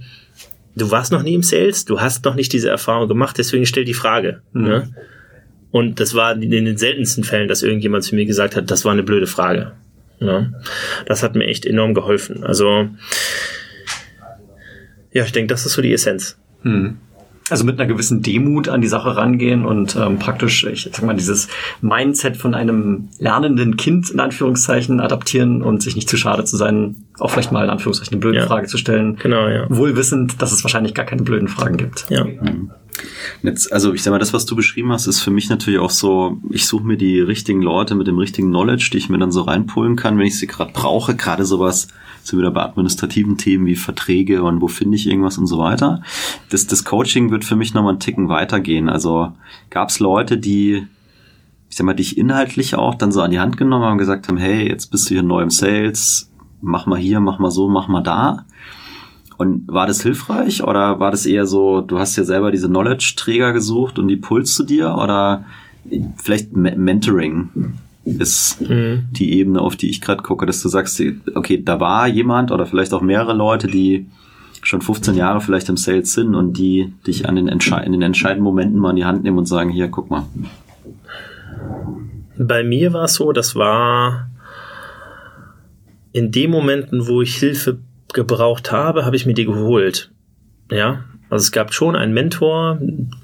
[0.77, 3.85] du warst noch nie im Sales, du hast noch nicht diese Erfahrung gemacht, deswegen stell
[3.85, 4.43] die Frage.
[4.53, 4.63] Mhm.
[4.63, 4.89] Ne?
[5.71, 8.93] Und das war in den seltensten Fällen, dass irgendjemand zu mir gesagt hat, das war
[8.93, 9.73] eine blöde Frage.
[10.19, 10.55] Ne?
[11.07, 12.43] Das hat mir echt enorm geholfen.
[12.43, 12.89] Also,
[15.13, 16.39] ja, ich denke, das ist so die Essenz.
[16.63, 16.99] Mhm
[17.51, 21.15] also mit einer gewissen Demut an die Sache rangehen und ähm, praktisch, ich sag mal,
[21.15, 21.49] dieses
[21.81, 27.05] Mindset von einem lernenden Kind in Anführungszeichen adaptieren und sich nicht zu schade zu sein,
[27.19, 28.47] auch vielleicht mal in Anführungszeichen eine blöde ja.
[28.47, 29.17] Frage zu stellen.
[29.17, 29.67] Genau, ja.
[29.69, 32.07] Wohl wissend, dass es wahrscheinlich gar keine blöden Fragen gibt.
[32.11, 32.25] Ja.
[32.25, 32.71] Mhm.
[33.43, 35.91] Jetzt, also ich sag mal, das, was du beschrieben hast, ist für mich natürlich auch
[35.91, 39.31] so, ich suche mir die richtigen Leute mit dem richtigen Knowledge, die ich mir dann
[39.31, 41.89] so reinpullen kann, wenn ich sie gerade brauche, gerade sowas
[42.23, 46.03] sind wieder bei administrativen Themen wie Verträge und wo finde ich irgendwas und so weiter.
[46.51, 48.89] Das, das Coaching wird für mich nochmal einen Ticken weitergehen.
[48.89, 49.33] Also
[49.71, 50.87] gab es Leute, die,
[51.71, 54.29] ich sag mal, dich inhaltlich auch dann so an die Hand genommen haben und gesagt
[54.29, 57.69] haben, hey, jetzt bist du hier neu im Sales, mach mal hier, mach mal so,
[57.69, 58.45] mach mal da.
[59.37, 63.53] Und war das hilfreich oder war das eher so, du hast ja selber diese Knowledge-Träger
[63.53, 65.45] gesucht und die pulst du dir oder
[66.17, 67.79] vielleicht Mentoring?
[68.19, 69.09] Ist mhm.
[69.11, 71.03] die Ebene, auf die ich gerade gucke, dass du sagst,
[71.35, 74.07] okay, da war jemand oder vielleicht auch mehrere Leute, die
[74.63, 78.03] schon 15 Jahre vielleicht im Sales sind und die dich an den, Entsche in den
[78.03, 80.25] entscheidenden Momenten mal in die Hand nehmen und sagen, hier, guck mal.
[82.37, 84.31] Bei mir war es so, das war
[86.13, 87.79] in den Momenten, wo ich Hilfe
[88.13, 90.11] gebraucht habe, habe ich mir die geholt.
[90.71, 92.79] Ja, also es gab schon einen Mentor,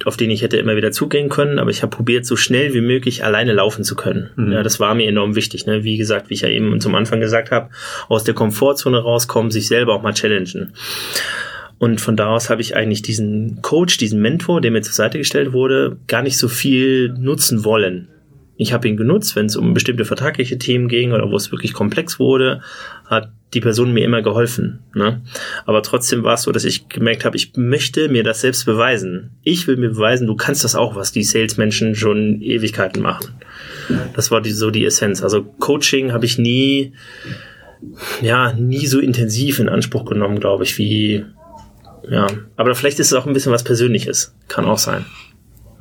[0.05, 2.81] auf den ich hätte immer wieder zugehen können, aber ich habe probiert, so schnell wie
[2.81, 4.31] möglich alleine laufen zu können.
[4.37, 4.53] Mhm.
[4.53, 5.67] Ja, das war mir enorm wichtig.
[5.67, 5.85] Ne?
[5.85, 7.71] Wie gesagt, wie ich ja eben zum Anfang gesagt habe,
[8.09, 10.75] aus der Komfortzone rauskommen, sich selber auch mal challengen.
[11.79, 15.19] Und von da aus habe ich eigentlich diesen Coach, diesen Mentor, der mir zur Seite
[15.19, 18.09] gestellt wurde, gar nicht so viel nutzen wollen.
[18.57, 21.73] Ich habe ihn genutzt, wenn es um bestimmte vertragliche Themen ging oder wo es wirklich
[21.73, 22.63] komplex wurde,
[23.07, 24.81] hat die Person mir immer geholfen.
[24.95, 25.23] Ne?
[25.65, 29.31] Aber trotzdem war es so, dass ich gemerkt habe, ich möchte mir das selbst beweisen.
[29.43, 33.35] Ich will mir beweisen, du kannst das auch, was die Salesmenschen schon Ewigkeiten machen.
[34.15, 35.23] Das war die, so die Essenz.
[35.23, 36.93] Also Coaching habe ich nie,
[38.23, 41.25] ja, nie so intensiv in Anspruch genommen, glaube ich, wie,
[42.09, 42.27] ja.
[42.57, 44.35] Aber vielleicht ist es auch ein bisschen was Persönliches.
[44.49, 45.05] Kann auch sein.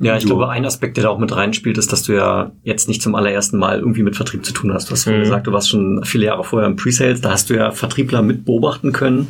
[0.00, 2.88] Ja, ich glaube, ein Aspekt, der da auch mit reinspielt, ist, dass du ja jetzt
[2.88, 4.88] nicht zum allerersten Mal irgendwie mit Vertrieb zu tun hast.
[4.88, 5.20] Du hast mhm.
[5.20, 8.44] gesagt, du warst schon viele Jahre vorher im Pre-Sales, da hast du ja Vertriebler mit
[8.44, 9.28] beobachten können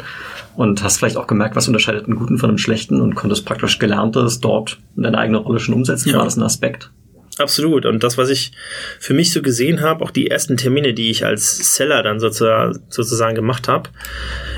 [0.56, 3.78] und hast vielleicht auch gemerkt, was unterscheidet einen guten von einem schlechten und konntest praktisch
[3.78, 6.10] Gelerntes dort in deine eigene Rolle schon umsetzen.
[6.10, 6.18] Ja.
[6.18, 6.90] War das ein Aspekt?
[7.38, 7.84] Absolut.
[7.84, 8.52] Und das, was ich
[9.00, 12.78] für mich so gesehen habe, auch die ersten Termine, die ich als Seller dann sozusagen,
[12.88, 13.90] sozusagen gemacht habe,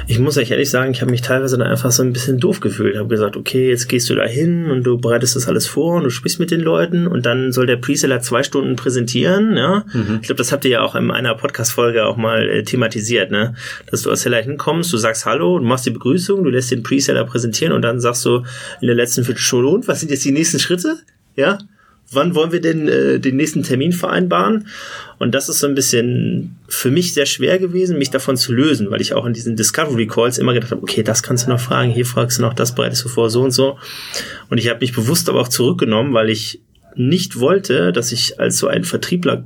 [0.09, 2.61] ich muss euch ehrlich sagen, ich habe mich teilweise dann einfach so ein bisschen doof
[2.61, 2.93] gefühlt.
[2.93, 5.97] Ich habe gesagt, okay, jetzt gehst du da hin und du bereitest das alles vor
[5.97, 9.57] und du sprichst mit den Leuten und dann soll der Preseller zwei Stunden präsentieren.
[9.57, 10.19] Ja, mhm.
[10.21, 13.55] ich glaube, das habt ihr ja auch in einer Podcast-Folge auch mal äh, thematisiert, ne?
[13.91, 16.83] Dass du als Seller hinkommst, du sagst Hallo, du machst die Begrüßung, du lässt den
[16.83, 18.45] Preseller präsentieren und dann sagst du
[18.81, 20.99] in der letzten Viertelstunde, und was sind jetzt die nächsten Schritte?
[21.37, 21.59] Ja,
[22.11, 24.69] wann wollen wir denn äh, den nächsten Termin vereinbaren?
[25.19, 28.91] Und das ist so ein bisschen für mich sehr schwer gewesen, mich davon zu lösen,
[28.91, 31.61] weil ich auch in diesen Discovery Calls immer gedacht habe, okay, das kannst du noch
[31.61, 33.79] fragen, hier fragst du noch, das bereitest du vor, so und so.
[34.51, 36.61] Und ich habe mich bewusst aber auch zurückgenommen, weil ich
[36.95, 39.45] nicht wollte, dass ich als so ein Vertriebler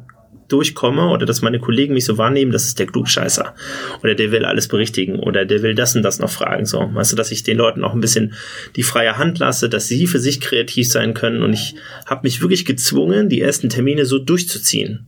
[0.53, 3.55] durchkomme oder dass meine Kollegen mich so wahrnehmen, das ist der Klugscheißer
[4.03, 6.67] oder der will alles berichtigen oder der will das und das noch fragen.
[6.67, 8.35] So, weißt du, dass ich den Leuten auch ein bisschen
[8.77, 11.75] die freie Hand lasse, dass sie für sich kreativ sein können und ich
[12.07, 15.07] habe mich wirklich gezwungen, die ersten Termine so durchzuziehen.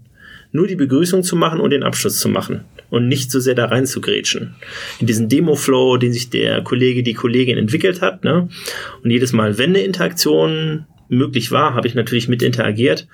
[0.54, 3.64] Nur die Begrüßung zu machen und den Abschluss zu machen und nicht so sehr da
[3.64, 4.54] rein zu grätschen.
[5.00, 8.50] In diesen Demo-Flow, den sich der Kollege, die Kollegin entwickelt hat, ne?
[9.02, 13.06] Und jedes Mal, wenn eine Interaktion möglich war, habe ich natürlich mit interagiert.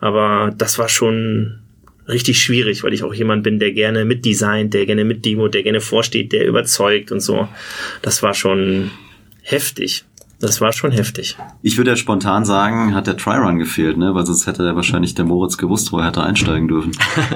[0.00, 1.60] Aber das war schon
[2.08, 5.80] richtig schwierig, weil ich auch jemand bin, der gerne mitdesignt, der gerne mitdemo, der gerne
[5.80, 7.48] vorsteht, der überzeugt und so.
[8.02, 8.90] Das war schon
[9.42, 10.04] heftig.
[10.38, 11.38] Das war schon heftig.
[11.62, 14.14] Ich würde ja spontan sagen, hat der Try-Run gefehlt, ne?
[14.14, 16.92] Weil sonst hätte ja wahrscheinlich der Moritz gewusst, wo er hätte einsteigen dürfen.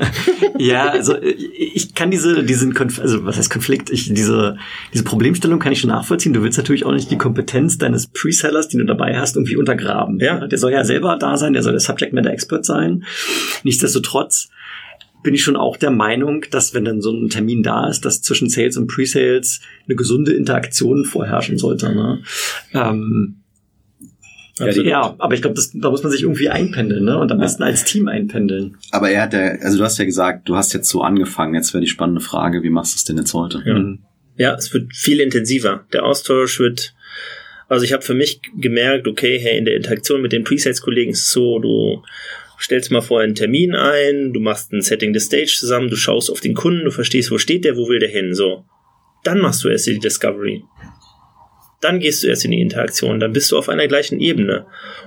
[0.58, 4.58] ja, also ich kann diese, diesen Konf also was heißt Konflikt, ich, diese,
[4.92, 6.34] diese Problemstellung kann ich schon nachvollziehen.
[6.34, 10.20] Du willst natürlich auch nicht die Kompetenz deines Presellers, den du dabei hast, irgendwie untergraben.
[10.20, 10.46] Ja.
[10.46, 13.04] Der soll ja selber da sein, der soll der Subject Matter Expert sein.
[13.62, 14.50] Nichtsdestotrotz
[15.22, 18.22] bin ich schon auch der Meinung, dass wenn dann so ein Termin da ist, dass
[18.22, 21.94] zwischen Sales und Pre-Sales eine gesunde Interaktion vorherrschen sollte.
[21.94, 22.22] Ne?
[22.72, 23.40] Ähm,
[24.58, 27.18] ja, ja, aber ich glaube, da muss man sich irgendwie einpendeln, ne?
[27.18, 28.76] Und am besten als Team einpendeln.
[28.90, 31.54] Aber er hat ja, also du hast ja gesagt, du hast jetzt so angefangen.
[31.54, 33.62] Jetzt wäre die spannende Frage, wie machst du es denn jetzt heute?
[33.64, 33.78] Ja.
[33.78, 34.00] Mhm.
[34.36, 35.86] ja, es wird viel intensiver.
[35.94, 36.94] Der Austausch wird,
[37.68, 41.24] also ich habe für mich gemerkt, okay, hey, in der Interaktion mit den Presales-Kollegen ist
[41.24, 42.02] es so, du
[42.62, 46.30] stellst mal vorher einen Termin ein, du machst ein Setting the Stage zusammen, du schaust
[46.30, 48.64] auf den Kunden, du verstehst, wo steht der, wo will der hin, so.
[49.24, 50.62] Dann machst du erst die Discovery.
[51.80, 54.66] Dann gehst du erst in die Interaktion, dann bist du auf einer gleichen Ebene.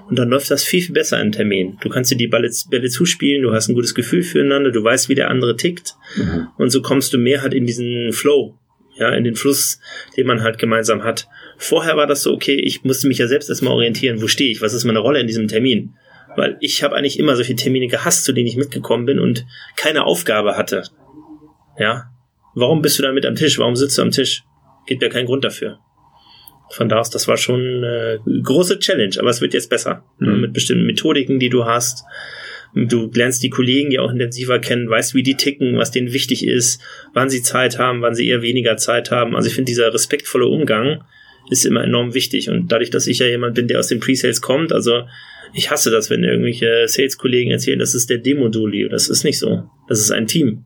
[0.09, 1.77] Und dann läuft das viel, viel besser im Termin.
[1.81, 5.07] Du kannst dir die Bälle, Bälle zuspielen, du hast ein gutes Gefühl füreinander, du weißt,
[5.07, 5.93] wie der andere tickt.
[6.15, 6.47] Mhm.
[6.57, 8.57] Und so kommst du mehr halt in diesen Flow,
[8.97, 9.79] ja, in den Fluss,
[10.17, 11.27] den man halt gemeinsam hat.
[11.57, 14.61] Vorher war das so, okay, ich musste mich ja selbst erstmal orientieren, wo stehe ich,
[14.61, 15.93] was ist meine Rolle in diesem Termin.
[16.35, 20.05] Weil ich habe eigentlich immer solche Termine gehasst, zu denen ich mitgekommen bin und keine
[20.05, 20.83] Aufgabe hatte.
[21.77, 22.05] Ja.
[22.55, 23.57] Warum bist du da mit am Tisch?
[23.59, 24.43] Warum sitzt du am Tisch?
[24.85, 25.79] Gibt ja keinen Grund dafür.
[26.71, 30.03] Von da aus, das war schon eine große Challenge, aber es wird jetzt besser.
[30.19, 30.41] Mhm.
[30.41, 32.03] Mit bestimmten Methodiken, die du hast.
[32.75, 36.45] Du lernst die Kollegen ja auch intensiver kennen, weißt, wie die ticken, was denen wichtig
[36.47, 36.81] ist,
[37.13, 39.35] wann sie Zeit haben, wann sie eher weniger Zeit haben.
[39.35, 41.03] Also ich finde, dieser respektvolle Umgang
[41.49, 42.49] ist immer enorm wichtig.
[42.49, 45.03] Und dadurch, dass ich ja jemand bin, der aus den Pre-Sales kommt, also
[45.53, 48.89] ich hasse das, wenn irgendwelche Sales-Kollegen erzählen, das ist der Demo-Duli.
[48.89, 49.69] Das ist nicht so.
[49.87, 50.65] Das ist ein Team.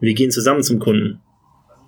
[0.00, 1.20] Wir gehen zusammen zum Kunden.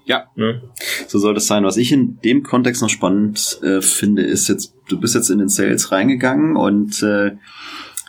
[0.05, 0.61] Ja, ne?
[1.07, 1.65] so soll das sein.
[1.65, 5.39] Was ich in dem Kontext noch spannend äh, finde, ist jetzt, du bist jetzt in
[5.39, 7.33] den Sales reingegangen und äh,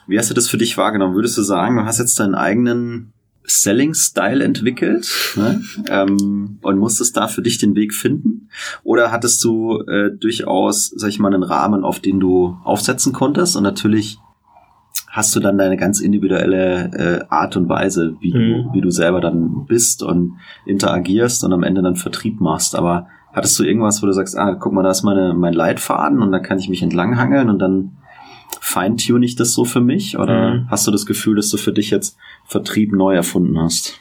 [0.08, 1.16] wie hast du das für dich wahrgenommen?
[1.16, 3.14] Würdest du sagen, du hast jetzt deinen eigenen
[3.46, 5.62] Selling-Style entwickelt ne?
[5.88, 8.50] ähm, und musstest da für dich den Weg finden?
[8.84, 13.56] Oder hattest du äh, durchaus, sag ich mal, einen Rahmen, auf den du aufsetzen konntest
[13.56, 14.18] und natürlich
[15.14, 18.40] hast du dann deine ganz individuelle äh, Art und Weise, wie, mhm.
[18.40, 22.76] du, wie du selber dann bist und interagierst und am Ende dann Vertrieb machst.
[22.76, 26.20] Aber hattest du irgendwas, wo du sagst, ah, guck mal, da ist meine, mein Leitfaden
[26.20, 27.92] und da kann ich mich entlanghangeln und dann
[28.60, 30.18] feintune ich das so für mich?
[30.18, 30.72] Oder mhm.
[30.72, 34.00] hast du das Gefühl, dass du für dich jetzt Vertrieb neu erfunden hast?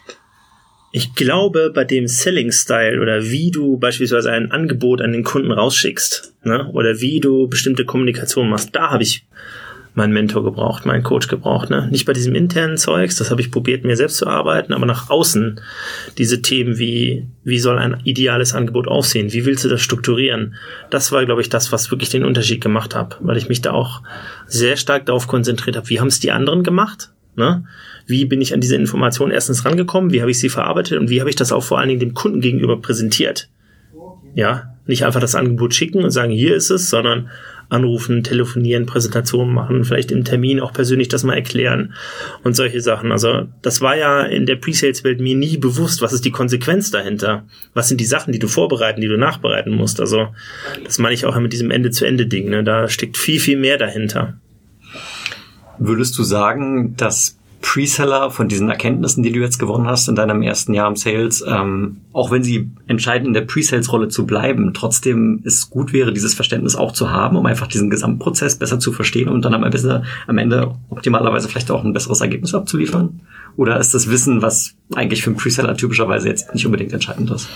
[0.92, 5.53] Ich glaube, bei dem Selling Style oder wie du beispielsweise ein Angebot an den Kunden
[5.53, 9.27] rausschickst, ne, oder wie du bestimmte Kommunikation machst, da habe ich
[9.94, 11.68] meinen Mentor gebraucht, meinen Coach gebraucht.
[11.68, 11.88] Ne?
[11.90, 15.11] Nicht bei diesem internen Zeugs, das habe ich probiert, mir selbst zu arbeiten, aber nach
[15.11, 15.61] außen
[16.16, 20.55] diese Themen wie, wie soll ein ideales Angebot aussehen, wie willst du das strukturieren,
[20.90, 23.72] das war, glaube ich, das, was wirklich den Unterschied gemacht hat, weil ich mich da
[23.72, 24.02] auch
[24.46, 27.64] sehr stark darauf konzentriert habe, wie haben es die anderen gemacht, ne?
[28.07, 31.20] wie bin ich an diese Informationen erstens rangekommen, wie habe ich sie verarbeitet und wie
[31.20, 33.48] habe ich das auch vor allen Dingen dem Kunden gegenüber präsentiert.
[34.35, 37.28] Ja, nicht einfach das Angebot schicken und sagen, hier ist es, sondern
[37.72, 41.94] anrufen, telefonieren, Präsentationen machen, vielleicht im Termin auch persönlich das mal erklären
[42.44, 43.12] und solche Sachen.
[43.12, 47.44] Also das war ja in der Pre-Sales-Welt mir nie bewusst, was ist die Konsequenz dahinter?
[47.74, 50.00] Was sind die Sachen, die du vorbereiten, die du nachbereiten musst?
[50.00, 50.28] Also
[50.85, 52.48] das meine ich auch mit diesem Ende-zu-Ende-Ding.
[52.48, 52.62] Ne?
[52.62, 54.35] Da steckt viel, viel mehr dahinter.
[55.78, 60.42] Würdest du sagen, dass Preseller von diesen Erkenntnissen, die du jetzt gewonnen hast in deinem
[60.42, 65.40] ersten Jahr im Sales, ähm, auch wenn sie entscheiden, in der Pre-Sales-Rolle zu bleiben, trotzdem
[65.44, 69.29] es gut wäre, dieses Verständnis auch zu haben, um einfach diesen Gesamtprozess besser zu verstehen
[69.29, 73.20] und dann am Ende, am Ende optimalerweise vielleicht auch ein besseres Ergebnis abzuliefern?
[73.57, 77.48] Oder ist das Wissen, was eigentlich für einen Preseller typischerweise jetzt nicht unbedingt entscheidend ist?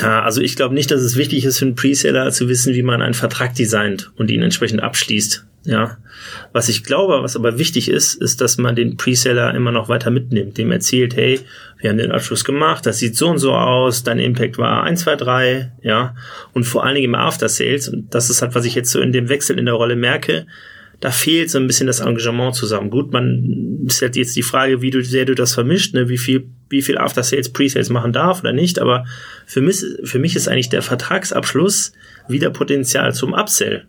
[0.00, 2.82] Ja, also ich glaube nicht, dass es wichtig ist für einen Preseller zu wissen, wie
[2.82, 5.46] man einen Vertrag designt und ihn entsprechend abschließt.
[5.66, 5.96] Ja,
[6.52, 10.10] was ich glaube, was aber wichtig ist, ist, dass man den Preseller immer noch weiter
[10.10, 11.40] mitnimmt, dem erzählt, hey,
[11.78, 15.00] wir haben den Abschluss gemacht, das sieht so und so aus, dein Impact war 1,
[15.00, 16.14] 2, 3, ja,
[16.52, 19.00] und vor allen Dingen im After Sales, und das ist halt, was ich jetzt so
[19.00, 20.46] in dem Wechsel in der Rolle merke,
[21.00, 22.90] da fehlt so ein bisschen das Engagement zusammen.
[22.90, 26.18] Gut, man ist halt jetzt die Frage, wie du sehr du das vermischt, ne, wie
[26.18, 29.04] viel, wie viel After Sales, Pre-Sales machen darf oder nicht, aber
[29.46, 31.92] für mich, für mich ist eigentlich der Vertragsabschluss
[32.28, 33.86] wieder Potenzial zum Upsell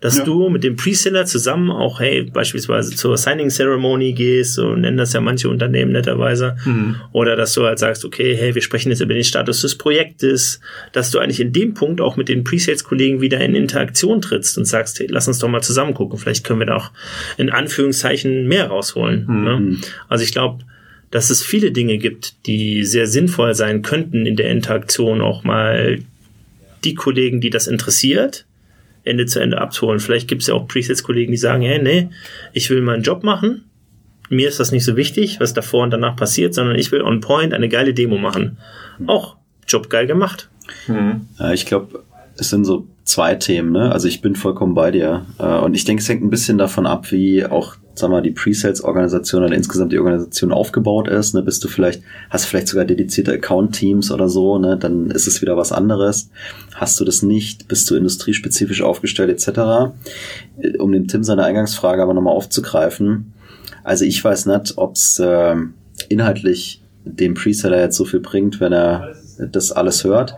[0.00, 0.24] dass ja.
[0.24, 5.12] du mit dem Preseller zusammen auch, hey, beispielsweise zur Signing Ceremony gehst, so nennen das
[5.12, 6.96] ja manche Unternehmen netterweise, mhm.
[7.12, 10.60] oder dass du halt sagst, okay, hey, wir sprechen jetzt über den Status des Projektes,
[10.92, 14.64] dass du eigentlich in dem Punkt auch mit den Presales-Kollegen wieder in Interaktion trittst und
[14.64, 16.90] sagst, hey, lass uns doch mal zusammen gucken, vielleicht können wir da auch
[17.36, 19.26] in Anführungszeichen mehr rausholen.
[19.28, 19.44] Mhm.
[19.44, 19.76] Ne?
[20.08, 20.64] Also ich glaube,
[21.10, 25.98] dass es viele Dinge gibt, die sehr sinnvoll sein könnten in der Interaktion auch mal
[26.84, 28.46] die Kollegen, die das interessiert,
[29.04, 30.00] Ende zu Ende abzuholen.
[30.00, 32.08] Vielleicht gibt es ja auch Presets-Kollegen, die sagen, hey, nee,
[32.52, 33.64] ich will meinen Job machen.
[34.28, 37.20] Mir ist das nicht so wichtig, was davor und danach passiert, sondern ich will on
[37.20, 38.58] point eine geile Demo machen.
[39.06, 39.36] Auch
[39.66, 40.48] Job geil gemacht.
[40.86, 41.26] Mhm.
[41.38, 42.04] Ja, ich glaube,
[42.36, 43.72] es sind so zwei Themen.
[43.72, 43.92] Ne?
[43.92, 45.26] Also ich bin vollkommen bei dir.
[45.38, 48.30] Äh, und ich denke, es hängt ein bisschen davon ab, wie auch sag mal, die
[48.30, 53.32] Pre-Sales-Organisation oder insgesamt die Organisation aufgebaut ist, ne, bist du vielleicht, hast vielleicht sogar dedizierte
[53.32, 56.30] Account-Teams oder so, ne, dann ist es wieder was anderes.
[56.74, 59.92] Hast du das nicht, bist du industriespezifisch aufgestellt etc.
[60.60, 63.32] Äh, um dem Tim seine Eingangsfrage aber nochmal aufzugreifen.
[63.84, 65.56] Also ich weiß nicht, ob es äh,
[66.08, 70.36] inhaltlich dem Preseller jetzt so viel bringt, wenn er das alles hört.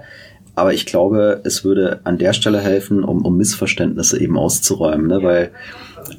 [0.54, 5.22] Aber ich glaube, es würde an der Stelle helfen, um, um Missverständnisse eben auszuräumen, ne?
[5.22, 5.50] weil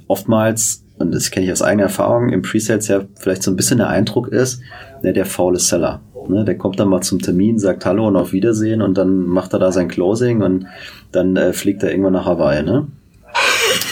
[0.08, 3.78] oftmals und das kenne ich aus eigener Erfahrung, im Presales ja vielleicht so ein bisschen
[3.78, 4.62] der Eindruck ist,
[5.02, 6.02] ne, der faule Seller.
[6.28, 9.54] Ne, der kommt dann mal zum Termin, sagt Hallo und auf Wiedersehen und dann macht
[9.54, 10.68] er da sein Closing und
[11.12, 12.64] dann äh, fliegt er irgendwann nach Hawaii.
[12.64, 12.88] Ne?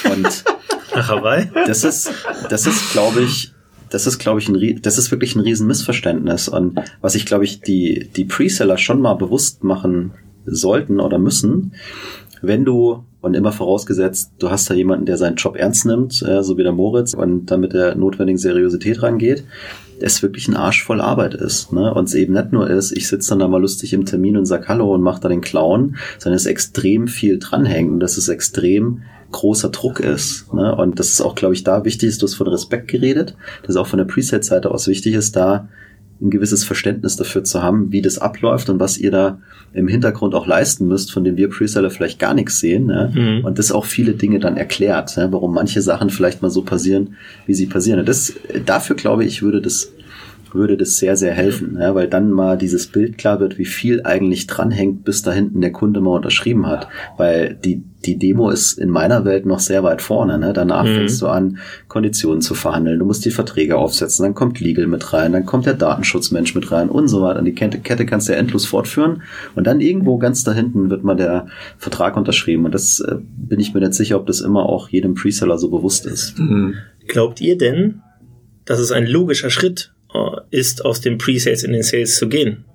[0.06, 0.44] Und
[0.96, 1.50] nach Hawaii?
[1.68, 2.10] Das ist,
[2.50, 3.54] das ist, glaube ich,
[3.90, 6.48] das ist, glaube ich, ein, das ist wirklich ein Riesenmissverständnis.
[6.48, 10.14] Und was ich, glaube ich, die, die Preseller schon mal bewusst machen
[10.46, 11.74] sollten oder müssen,
[12.42, 16.44] wenn du und immer vorausgesetzt, du hast da jemanden, der seinen Job ernst nimmt, äh,
[16.44, 19.44] so wie der Moritz, und dann mit der notwendigen Seriosität rangeht,
[20.00, 21.72] es wirklich ein Arsch voll Arbeit ist.
[21.72, 21.94] Ne?
[21.94, 24.46] Und es eben nicht nur ist, ich sitze dann da mal lustig im Termin und
[24.46, 28.28] sag Hallo und mach da den Clown, sondern es extrem viel dranhängt und dass es
[28.28, 30.52] extrem großer Druck ist.
[30.54, 30.76] Ne?
[30.76, 33.72] Und das ist auch, glaube ich, da wichtig ist, du hast von Respekt geredet, das
[33.72, 35.70] ist auch von der Preset-Seite aus wichtig ist, da
[36.22, 39.40] ein gewisses Verständnis dafür zu haben, wie das abläuft und was ihr da
[39.74, 42.86] im Hintergrund auch leisten müsst, von dem wir Preseller vielleicht gar nichts sehen.
[42.86, 43.12] Ne?
[43.14, 43.46] Mhm.
[43.46, 45.30] Und das auch viele Dinge dann erklärt, ne?
[45.32, 47.16] warum manche Sachen vielleicht mal so passieren,
[47.48, 48.00] wie sie passieren.
[48.00, 48.34] Und das,
[48.66, 49.92] dafür glaube ich, würde das
[50.54, 54.02] würde das sehr, sehr helfen, ja, weil dann mal dieses Bild klar wird, wie viel
[54.04, 56.88] eigentlich dranhängt, bis da hinten der Kunde mal unterschrieben hat.
[57.18, 60.38] Weil die, die Demo ist in meiner Welt noch sehr weit vorne.
[60.38, 60.54] Ne?
[60.54, 60.96] Danach mhm.
[60.96, 63.00] fängst du an, Konditionen zu verhandeln.
[63.00, 66.72] Du musst die Verträge aufsetzen, dann kommt Legal mit rein, dann kommt der Datenschutzmensch mit
[66.72, 67.40] rein und so weiter.
[67.40, 69.24] Und die Kette, Kette kannst du ja endlos fortführen.
[69.56, 72.66] Und dann irgendwo ganz da hinten wird mal der Vertrag unterschrieben.
[72.66, 75.70] Und das äh, bin ich mir nicht sicher, ob das immer auch jedem Preseller so
[75.70, 76.38] bewusst ist.
[76.40, 76.76] Mhm.
[77.08, 78.02] Glaubt ihr denn,
[78.66, 79.92] dass es ein logischer Schritt
[80.52, 82.66] ist, aus dem Pre-Sales in den Sales zu gehen.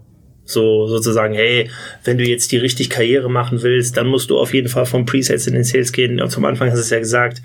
[0.49, 1.68] So sozusagen, hey,
[2.05, 5.05] wenn du jetzt die richtig Karriere machen willst, dann musst du auf jeden Fall vom
[5.05, 6.20] Presales in den Sales gehen.
[6.20, 7.43] Und zum Anfang hast du es ja gesagt,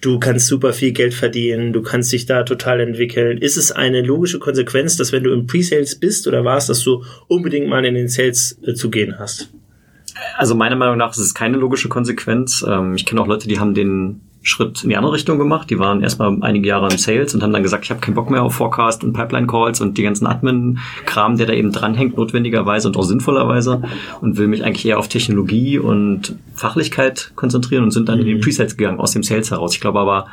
[0.00, 3.38] du kannst super viel Geld verdienen, du kannst dich da total entwickeln.
[3.38, 7.04] Ist es eine logische Konsequenz, dass wenn du im Presales bist oder warst, dass du
[7.26, 9.52] unbedingt mal in den Sales äh, zu gehen hast?
[10.36, 12.64] Also meiner Meinung nach ist es keine logische Konsequenz.
[12.66, 15.68] Ähm, ich kenne auch Leute, die haben den Schritt in die andere Richtung gemacht.
[15.70, 18.30] Die waren erstmal einige Jahre im Sales und haben dann gesagt, ich habe keinen Bock
[18.30, 22.86] mehr auf Forecast und Pipeline Calls und die ganzen Admin-Kram, der da eben dranhängt, notwendigerweise
[22.86, 23.82] und auch sinnvollerweise
[24.20, 28.36] und will mich eigentlich eher auf Technologie und Fachlichkeit konzentrieren und sind dann in den
[28.36, 28.40] mhm.
[28.40, 29.74] Presales gegangen aus dem Sales heraus.
[29.74, 30.26] Ich glaube aber,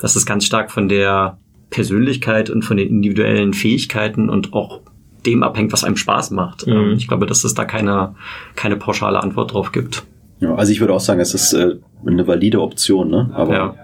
[0.00, 1.38] dass es ganz stark von der
[1.70, 4.80] Persönlichkeit und von den individuellen Fähigkeiten und auch
[5.24, 6.66] dem abhängt, was einem Spaß macht.
[6.66, 6.72] Mhm.
[6.72, 8.16] Ähm, ich glaube, dass es da keine,
[8.56, 10.02] keine pauschale Antwort drauf gibt.
[10.40, 11.76] Ja, also ich würde auch sagen, es ist äh,
[12.06, 13.30] eine valide Option, ne?
[13.34, 13.74] aber ja.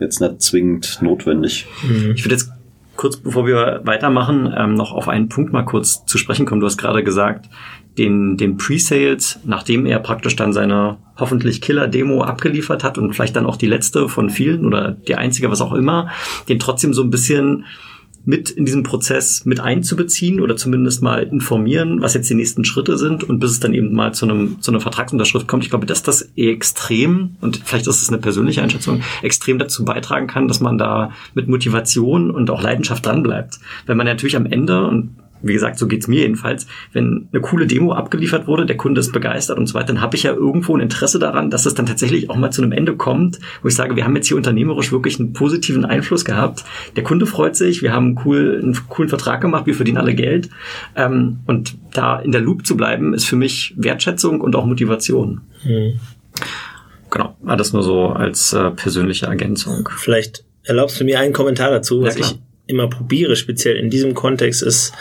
[0.00, 1.66] jetzt nicht zwingend notwendig.
[1.82, 2.12] Mhm.
[2.14, 2.50] Ich würde jetzt
[2.96, 6.60] kurz, bevor wir weitermachen, ähm, noch auf einen Punkt mal kurz zu sprechen kommen.
[6.60, 7.48] Du hast gerade gesagt,
[7.98, 13.46] den, den Pre-Sales, nachdem er praktisch dann seine hoffentlich Killer-Demo abgeliefert hat und vielleicht dann
[13.46, 16.10] auch die letzte von vielen oder die einzige, was auch immer,
[16.48, 17.64] den trotzdem so ein bisschen
[18.26, 22.98] mit in diesem Prozess mit einzubeziehen oder zumindest mal informieren, was jetzt die nächsten Schritte
[22.98, 25.62] sind und bis es dann eben mal zu einem zu einer Vertragsunterschrift kommt.
[25.62, 30.26] Ich glaube, dass das extrem und vielleicht ist es eine persönliche Einschätzung extrem dazu beitragen
[30.26, 33.60] kann, dass man da mit Motivation und auch Leidenschaft dranbleibt.
[33.86, 35.10] Wenn man natürlich am Ende und
[35.42, 39.12] wie gesagt, so geht's mir jedenfalls, wenn eine coole Demo abgeliefert wurde, der Kunde ist
[39.12, 41.86] begeistert und so weiter, dann habe ich ja irgendwo ein Interesse daran, dass es dann
[41.86, 44.92] tatsächlich auch mal zu einem Ende kommt, wo ich sage, wir haben jetzt hier unternehmerisch
[44.92, 46.64] wirklich einen positiven Einfluss gehabt.
[46.96, 50.14] Der Kunde freut sich, wir haben einen, cool, einen coolen Vertrag gemacht, wir verdienen alle
[50.14, 50.50] Geld.
[50.94, 55.42] Ähm, und da in der Loop zu bleiben, ist für mich Wertschätzung und auch Motivation.
[55.64, 56.00] Mhm.
[57.10, 59.88] Genau, das nur so als äh, persönliche Ergänzung.
[59.96, 64.14] Vielleicht erlaubst du mir einen Kommentar dazu, was ja, ich immer probiere, speziell in diesem
[64.14, 64.92] Kontext ist,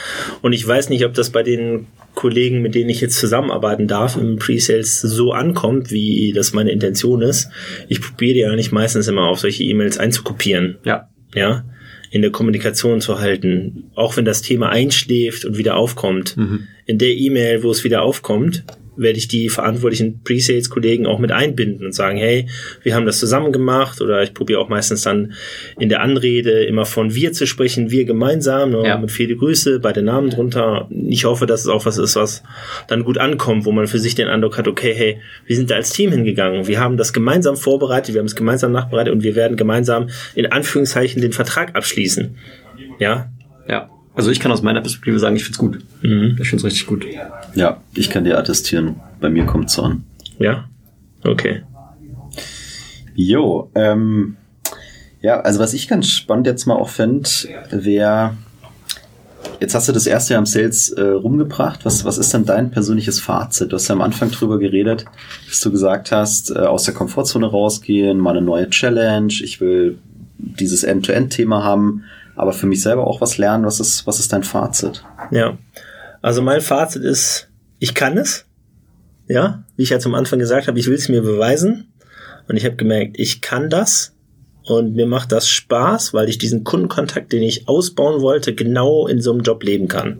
[0.41, 4.17] und ich weiß nicht, ob das bei den Kollegen, mit denen ich jetzt zusammenarbeiten darf,
[4.17, 7.49] im Pre-Sales so ankommt, wie das meine Intention ist.
[7.89, 10.77] Ich probiere ja nicht meistens immer auf solche E-Mails einzukopieren.
[10.85, 11.09] Ja.
[11.33, 11.65] Ja.
[12.11, 13.91] In der Kommunikation zu halten.
[13.95, 16.37] Auch wenn das Thema einschläft und wieder aufkommt.
[16.37, 16.67] Mhm.
[16.85, 18.63] In der E-Mail, wo es wieder aufkommt,
[18.97, 22.47] werde ich die verantwortlichen Pre-Sales-Kollegen auch mit einbinden und sagen, hey,
[22.83, 25.33] wir haben das zusammen gemacht oder ich probiere auch meistens dann
[25.79, 28.97] in der Anrede immer von wir zu sprechen, wir gemeinsam, ne, ja.
[28.97, 30.87] mit viele Grüße, bei den Namen drunter.
[31.07, 32.43] Ich hoffe, dass es auch was ist, was
[32.87, 35.75] dann gut ankommt, wo man für sich den Eindruck hat, okay, hey, wir sind da
[35.75, 39.35] als Team hingegangen, wir haben das gemeinsam vorbereitet, wir haben es gemeinsam nachbereitet und wir
[39.35, 42.35] werden gemeinsam in Anführungszeichen den Vertrag abschließen.
[42.99, 43.31] Ja.
[43.67, 43.89] Ja.
[44.15, 45.79] Also ich kann aus meiner Perspektive sagen, ich find's gut.
[46.01, 46.37] Mhm.
[46.41, 47.05] Ich find's richtig gut.
[47.53, 48.95] Ja, ich kann dir attestieren.
[49.19, 50.05] Bei mir kommt's an.
[50.39, 50.65] Ja?
[51.23, 51.63] Okay.
[53.13, 54.37] Jo, ähm,
[55.21, 57.29] ja, also was ich ganz spannend jetzt mal auch fände,
[57.71, 58.35] wäre,
[59.59, 61.85] jetzt hast du das erste Jahr im Sales äh, rumgebracht.
[61.85, 63.71] Was, was ist denn dein persönliches Fazit?
[63.71, 65.05] Du hast ja am Anfang drüber geredet,
[65.49, 69.97] dass du gesagt hast, äh, aus der Komfortzone rausgehen, mal eine neue Challenge, ich will
[70.37, 72.03] dieses End-to-End-Thema haben
[72.35, 73.65] aber für mich selber auch was lernen.
[73.65, 75.03] Was ist, was ist dein Fazit?
[75.31, 75.57] Ja,
[76.21, 78.45] also mein Fazit ist, ich kann es.
[79.27, 81.91] Ja, wie ich ja zum Anfang gesagt habe, ich will es mir beweisen.
[82.47, 84.13] Und ich habe gemerkt, ich kann das.
[84.63, 89.21] Und mir macht das Spaß, weil ich diesen Kundenkontakt, den ich ausbauen wollte, genau in
[89.21, 90.19] so einem Job leben kann.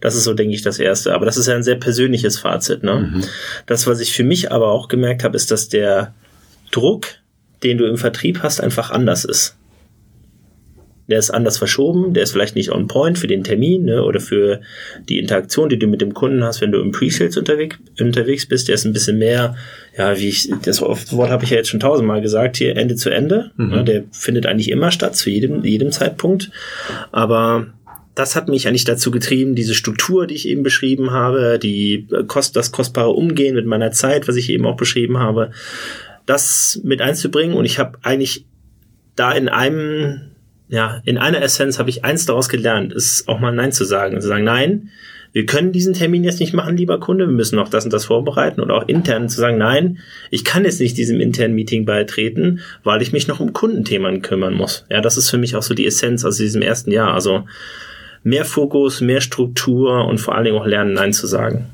[0.00, 1.14] Das ist so, denke ich, das Erste.
[1.14, 2.82] Aber das ist ja ein sehr persönliches Fazit.
[2.82, 3.12] Ne?
[3.12, 3.24] Mhm.
[3.66, 6.14] Das, was ich für mich aber auch gemerkt habe, ist, dass der
[6.70, 7.06] Druck,
[7.62, 9.56] den du im Vertrieb hast, einfach anders ist
[11.08, 14.18] der ist anders verschoben, der ist vielleicht nicht on point für den Termin ne, oder
[14.18, 14.60] für
[15.08, 18.68] die Interaktion, die du mit dem Kunden hast, wenn du im Pre-Sales unterwegs, unterwegs bist.
[18.68, 19.56] Der ist ein bisschen mehr,
[19.96, 23.10] ja, wie ich, das Wort habe ich ja jetzt schon tausendmal gesagt, hier Ende zu
[23.10, 23.52] Ende.
[23.56, 23.68] Mhm.
[23.68, 26.50] Ne, der findet eigentlich immer statt, zu jedem, jedem Zeitpunkt.
[27.12, 27.68] Aber
[28.16, 32.56] das hat mich eigentlich dazu getrieben, diese Struktur, die ich eben beschrieben habe, die Kost,
[32.56, 35.52] das kostbare Umgehen mit meiner Zeit, was ich eben auch beschrieben habe,
[36.24, 37.54] das mit einzubringen.
[37.54, 38.46] Und ich habe eigentlich
[39.14, 40.32] da in einem
[40.68, 44.20] ja, in einer Essenz habe ich eins daraus gelernt, ist auch mal Nein zu sagen.
[44.20, 44.90] Zu sagen, nein,
[45.32, 48.06] wir können diesen Termin jetzt nicht machen, lieber Kunde, wir müssen noch das und das
[48.06, 49.98] vorbereiten oder auch intern zu sagen, nein,
[50.30, 54.54] ich kann jetzt nicht diesem internen Meeting beitreten, weil ich mich noch um Kundenthemen kümmern
[54.54, 54.86] muss.
[54.90, 57.12] Ja, das ist für mich auch so die Essenz aus diesem ersten Jahr.
[57.12, 57.44] Also
[58.22, 61.66] mehr Fokus, mehr Struktur und vor allen Dingen auch lernen, Nein zu sagen.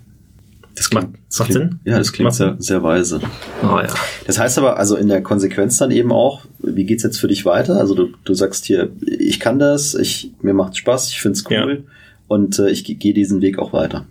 [0.75, 1.81] Das klingt, das macht Sinn?
[1.85, 3.21] Ja, das klingt sehr, sehr weise.
[3.63, 3.93] Oh, ja.
[4.27, 7.45] Das heißt aber, also in der Konsequenz dann eben auch, wie geht's jetzt für dich
[7.45, 7.79] weiter?
[7.79, 11.85] Also du, du sagst hier, ich kann das, ich, mir macht Spaß, ich find's cool
[11.85, 11.93] ja.
[12.29, 14.07] und äh, ich gehe diesen Weg auch weiter.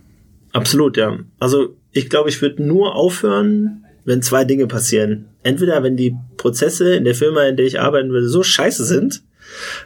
[0.52, 1.18] Absolut, ja.
[1.40, 5.26] Also ich glaube, ich würde nur aufhören, wenn zwei Dinge passieren.
[5.42, 9.22] Entweder wenn die Prozesse in der Firma, in der ich arbeiten würde, so scheiße sind,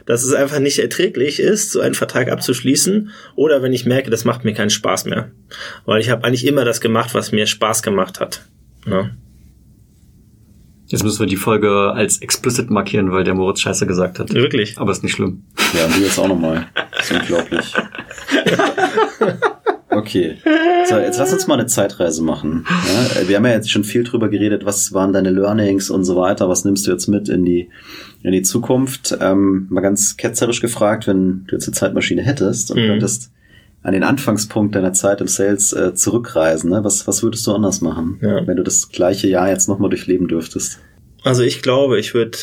[0.05, 4.25] dass es einfach nicht erträglich ist, so einen Vertrag abzuschließen oder wenn ich merke, das
[4.25, 5.31] macht mir keinen Spaß mehr.
[5.85, 8.45] Weil ich habe eigentlich immer das gemacht, was mir Spaß gemacht hat.
[8.85, 9.09] Ja.
[10.87, 14.33] Jetzt müssen wir die Folge als explicit markieren, weil der Moritz Scheiße gesagt hat.
[14.33, 14.77] Wirklich?
[14.77, 15.43] Aber ist nicht schlimm.
[15.77, 16.69] Ja, und du jetzt auch nochmal.
[16.95, 17.73] Das ist unglaublich.
[19.97, 20.35] Okay.
[20.87, 22.65] So, jetzt lass uns mal eine Zeitreise machen.
[22.69, 26.15] Ja, wir haben ja jetzt schon viel drüber geredet, was waren deine Learnings und so
[26.15, 27.69] weiter, was nimmst du jetzt mit in die,
[28.23, 29.17] in die Zukunft?
[29.19, 32.87] Ähm, mal ganz ketzerisch gefragt, wenn du jetzt eine Zeitmaschine hättest und Mhm.
[32.87, 33.31] könntest
[33.83, 36.83] an den Anfangspunkt deiner Zeit im Sales äh, zurückreisen, ne?
[36.83, 38.45] was, was würdest du anders machen, Ja.
[38.45, 40.79] wenn du das gleiche Jahr jetzt nochmal durchleben dürftest?
[41.23, 42.37] Also ich glaube, ich würde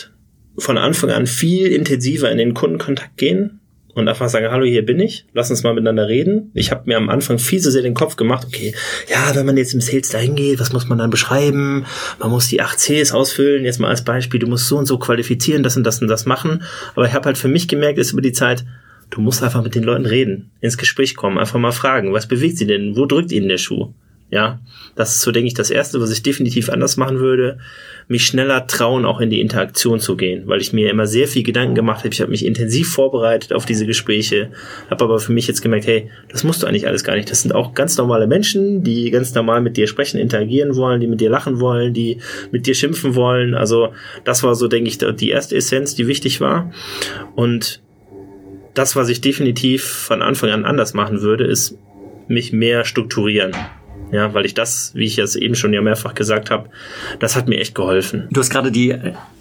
[0.59, 3.61] von Anfang an viel intensiver in den Kundenkontakt gehen
[3.95, 6.51] und einfach sagen, hallo, hier bin ich, lass uns mal miteinander reden.
[6.55, 8.75] Ich habe mir am Anfang viel zu sehr den Kopf gemacht, okay,
[9.09, 11.87] ja, wenn man jetzt im Sales dahin geht, was muss man dann beschreiben?
[12.19, 14.99] Man muss die 8 Cs ausfüllen, jetzt mal als Beispiel, du musst so und so
[14.99, 16.63] qualifizieren, das und das und das machen.
[16.95, 18.65] Aber ich habe halt für mich gemerkt, ist über die Zeit,
[19.11, 22.59] du musst einfach mit den Leuten reden, ins Gespräch kommen, einfach mal fragen, was bewegt
[22.59, 23.93] sie denn, wo drückt ihnen der Schuh?
[24.31, 24.59] Ja,
[24.97, 27.59] das ist so, denke ich, das Erste, was ich definitiv anders machen würde,
[28.09, 31.43] mich schneller trauen, auch in die Interaktion zu gehen, weil ich mir immer sehr viel
[31.43, 32.09] Gedanken gemacht habe.
[32.09, 34.51] Ich habe mich intensiv vorbereitet auf diese Gespräche,
[34.91, 37.31] habe aber für mich jetzt gemerkt, hey, das musst du eigentlich alles gar nicht.
[37.31, 41.07] Das sind auch ganz normale Menschen, die ganz normal mit dir sprechen, interagieren wollen, die
[41.07, 42.19] mit dir lachen wollen, die
[42.51, 43.55] mit dir schimpfen wollen.
[43.55, 43.93] Also
[44.25, 46.73] das war so, denke ich, die erste Essenz, die wichtig war.
[47.37, 47.83] Und
[48.75, 51.79] das, was ich definitiv von Anfang an anders machen würde, ist
[52.27, 53.53] mich mehr strukturieren.
[54.15, 56.69] Ja, weil ich das, wie ich es eben schon ja mehrfach gesagt habe,
[57.19, 58.29] das hat mir echt geholfen.
[58.31, 58.95] Du hast gerade die,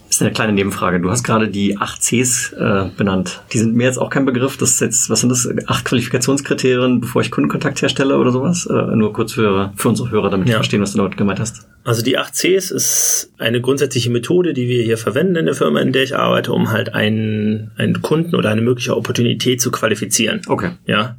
[0.09, 3.41] ist eine kleine Nebenfrage, du hast gerade die 8 Cs äh, benannt.
[3.51, 4.57] Die sind mir jetzt auch kein Begriff.
[4.57, 5.47] Das ist jetzt, was sind das?
[5.67, 8.65] Acht Qualifikationskriterien, bevor ich Kundenkontakt herstelle oder sowas?
[8.65, 10.53] Äh, nur kurz für, für unsere Hörer, damit Ja.
[10.53, 11.67] die verstehen, was du damit gemeint hast.
[11.83, 15.81] Also die 8 Cs ist eine grundsätzliche Methode, die wir hier verwenden in der Firma,
[15.81, 20.41] in der ich arbeite, um halt einen, einen Kunden oder eine mögliche Opportunität zu qualifizieren.
[20.47, 20.71] Okay.
[20.85, 21.15] Ja,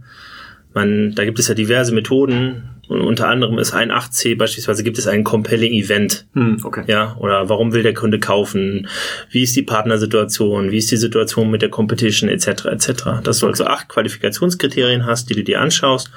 [0.72, 2.64] man, da gibt es ja diverse Methoden.
[2.88, 6.26] Und unter anderem ist ein 8C beispielsweise gibt es ein Compelling Event.
[6.34, 6.84] Hm, okay.
[6.86, 8.88] Ja, oder warum will der Kunde kaufen?
[9.30, 10.70] Wie ist die Partnersituation?
[10.70, 12.66] Wie ist die Situation mit der Competition etc.
[12.66, 13.04] etc.
[13.22, 16.10] Dass du also acht Qualifikationskriterien hast, die du dir anschaust,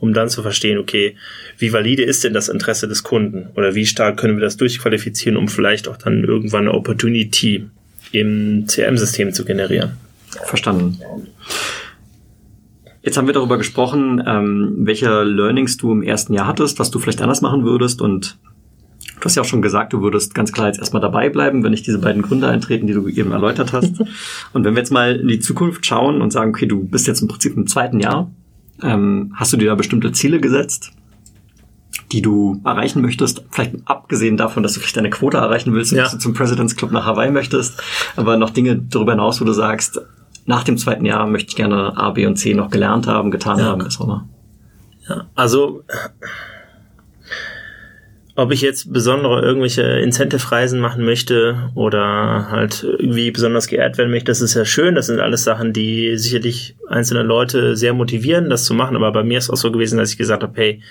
[0.00, 1.16] um dann zu verstehen, okay,
[1.58, 3.48] wie valide ist denn das Interesse des Kunden?
[3.54, 7.66] Oder wie stark können wir das durchqualifizieren, um vielleicht auch dann irgendwann eine Opportunity
[8.12, 9.92] im CRM-System zu generieren?
[10.44, 10.98] Verstanden.
[13.04, 16.98] Jetzt haben wir darüber gesprochen, ähm, welche Learnings du im ersten Jahr hattest, was du
[16.98, 18.38] vielleicht anders machen würdest und
[19.20, 21.70] du hast ja auch schon gesagt, du würdest ganz klar jetzt erstmal dabei bleiben, wenn
[21.70, 24.00] nicht diese beiden Gründe eintreten, die du eben erläutert hast.
[24.54, 27.20] und wenn wir jetzt mal in die Zukunft schauen und sagen, okay, du bist jetzt
[27.20, 28.30] im Prinzip im zweiten Jahr,
[28.82, 30.92] ähm, hast du dir da bestimmte Ziele gesetzt,
[32.10, 35.98] die du erreichen möchtest, vielleicht abgesehen davon, dass du vielleicht deine Quote erreichen willst und
[35.98, 36.04] Ja.
[36.04, 37.82] dass du zum President's Club nach Hawaii möchtest,
[38.16, 40.00] aber noch Dinge darüber hinaus, wo du sagst,
[40.46, 43.58] nach dem zweiten Jahr möchte ich gerne A, B und C noch gelernt haben, getan
[43.58, 43.64] Ja.
[43.66, 44.28] haben, was auch immer.
[45.08, 45.82] Ja, also
[48.36, 54.26] ob ich jetzt besondere irgendwelche Incentive-Reisen machen möchte oder halt irgendwie besonders geehrt werden möchte,
[54.26, 54.96] das ist ja schön.
[54.96, 58.96] Das sind alles Sachen, die sicherlich einzelne Leute sehr motivieren, das zu machen.
[58.96, 60.82] Aber bei mir ist auch so gewesen, dass ich gesagt habe, hey,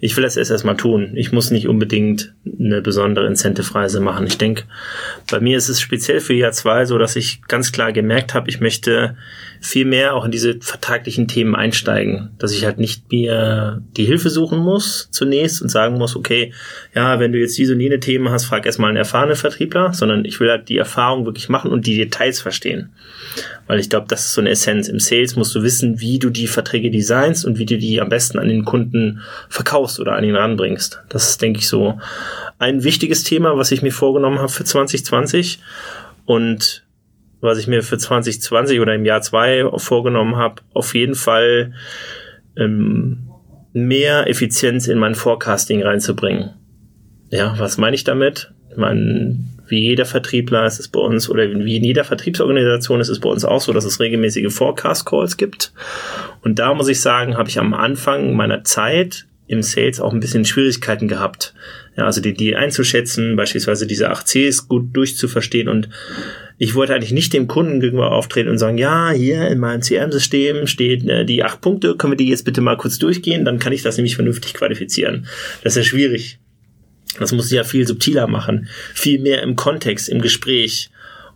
[0.00, 1.12] ich will das erst erstmal tun.
[1.14, 4.26] Ich muss nicht unbedingt eine besondere Incentive-Reise machen.
[4.26, 4.64] Ich denke,
[5.30, 8.48] bei mir ist es speziell für Jahr zwei so, dass ich ganz klar gemerkt habe,
[8.48, 9.16] ich möchte
[9.60, 14.30] viel mehr auch in diese vertraglichen Themen einsteigen, dass ich halt nicht mir die Hilfe
[14.30, 16.54] suchen muss zunächst und sagen muss, okay,
[16.94, 20.24] ja, wenn du jetzt diese und jene Themen hast, frag erstmal einen erfahrenen Vertriebler, sondern
[20.24, 22.92] ich will halt die Erfahrung wirklich machen und die Details verstehen.
[23.66, 24.88] Weil ich glaube, das ist so eine Essenz.
[24.88, 28.08] Im Sales musst du wissen, wie du die Verträge designst und wie du die am
[28.08, 31.02] besten an den Kunden verkaufst oder an ihn ranbringst.
[31.10, 32.00] Das ist, denke ich, so
[32.58, 35.58] ein wichtiges Thema, was ich mir vorgenommen habe für 2020.
[36.24, 36.82] Und
[37.40, 41.74] was ich mir für 2020 oder im Jahr zwei vorgenommen habe, auf jeden Fall
[42.56, 43.30] ähm,
[43.72, 46.50] mehr Effizienz in mein Forecasting reinzubringen.
[47.30, 48.52] Ja, was meine ich damit?
[48.76, 49.36] Meine,
[49.68, 53.28] wie jeder Vertriebler ist es bei uns oder wie in jeder Vertriebsorganisation ist es bei
[53.28, 55.72] uns auch so, dass es regelmäßige Forecast-Calls gibt.
[56.42, 60.20] Und da muss ich sagen, habe ich am Anfang meiner Zeit im Sales auch ein
[60.20, 61.54] bisschen Schwierigkeiten gehabt.
[61.96, 65.88] Ja, also die, die einzuschätzen, beispielsweise diese 8Cs gut durchzuverstehen und
[66.56, 70.68] ich wollte eigentlich nicht dem Kunden gegenüber auftreten und sagen, ja, hier in meinem CRM-System
[70.68, 73.72] steht äh, die acht Punkte, können wir die jetzt bitte mal kurz durchgehen, dann kann
[73.72, 75.26] ich das nämlich vernünftig qualifizieren.
[75.64, 76.38] Das ist ja schwierig.
[77.18, 80.90] Das muss ich ja viel subtiler machen, viel mehr im Kontext, im Gespräch.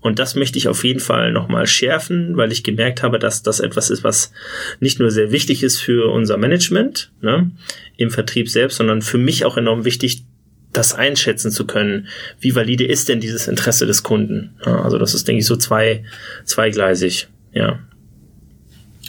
[0.04, 3.58] Und das möchte ich auf jeden Fall nochmal schärfen, weil ich gemerkt habe, dass das
[3.58, 4.32] etwas ist, was
[4.78, 7.50] nicht nur sehr wichtig ist für unser Management ne,
[7.96, 10.26] im Vertrieb selbst, sondern für mich auch enorm wichtig,
[10.74, 14.56] das einschätzen zu können, wie valide ist denn dieses Interesse des Kunden.
[14.66, 16.04] Ja, also das ist, denke ich, so zwei,
[16.44, 17.78] zweigleisig, ja.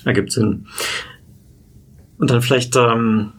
[0.05, 0.65] Ergibt Sinn.
[2.19, 3.33] Und dann vielleicht ähm,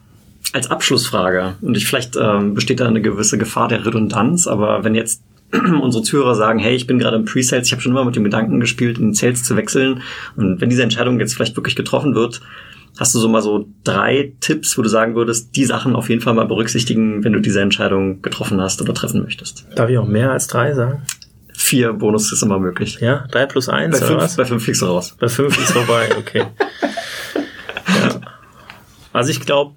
[0.53, 4.95] als Abschlussfrage, und ich, vielleicht ähm, besteht da eine gewisse Gefahr der Redundanz, aber wenn
[4.95, 5.23] jetzt
[5.83, 8.25] unsere Zuhörer sagen, hey, ich bin gerade im Pre-Sales, ich habe schon immer mit dem
[8.25, 10.03] Gedanken gespielt, in Sales zu wechseln,
[10.37, 12.41] und wenn diese Entscheidung jetzt vielleicht wirklich getroffen wird,
[12.99, 16.21] hast du so mal so drei Tipps, wo du sagen würdest, die Sachen auf jeden
[16.21, 19.67] Fall mal berücksichtigen, wenn du diese Entscheidung getroffen hast oder treffen möchtest?
[19.75, 21.03] Darf ich auch mehr als drei sagen?
[21.53, 22.99] Vier Bonus ist immer möglich.
[23.01, 24.37] Ja, drei plus eins bei oder fünf, was?
[24.37, 25.17] Bei fünf fliegst du raus.
[25.19, 26.45] Bei fünf ist vorbei, okay.
[27.89, 28.21] ja.
[29.13, 29.75] Also ich glaube,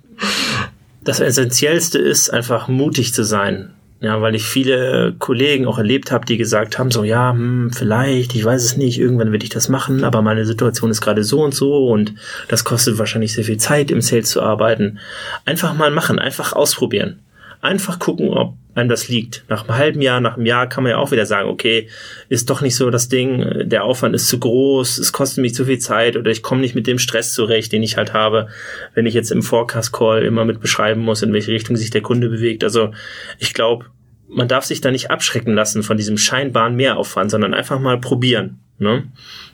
[1.03, 3.73] das Essentiellste ist einfach mutig zu sein.
[4.01, 8.33] Ja, weil ich viele Kollegen auch erlebt habe, die gesagt haben, so ja, hm, vielleicht,
[8.33, 11.43] ich weiß es nicht, irgendwann werde ich das machen, aber meine Situation ist gerade so
[11.43, 12.13] und so und
[12.47, 14.99] das kostet wahrscheinlich sehr viel Zeit, im Sales zu arbeiten.
[15.43, 17.19] Einfach mal machen, einfach ausprobieren.
[17.61, 19.43] Einfach gucken, ob einem das liegt.
[19.49, 21.89] Nach einem halben Jahr, nach einem Jahr kann man ja auch wieder sagen, okay,
[22.29, 25.65] ist doch nicht so das Ding, der Aufwand ist zu groß, es kostet mich zu
[25.65, 28.47] viel Zeit oder ich komme nicht mit dem Stress zurecht, den ich halt habe,
[28.93, 32.29] wenn ich jetzt im Forecast-Call immer mit beschreiben muss, in welche Richtung sich der Kunde
[32.29, 32.63] bewegt.
[32.63, 32.91] Also
[33.37, 33.85] ich glaube,
[34.27, 38.59] man darf sich da nicht abschrecken lassen von diesem scheinbaren Mehraufwand, sondern einfach mal probieren.
[38.77, 39.03] Ne?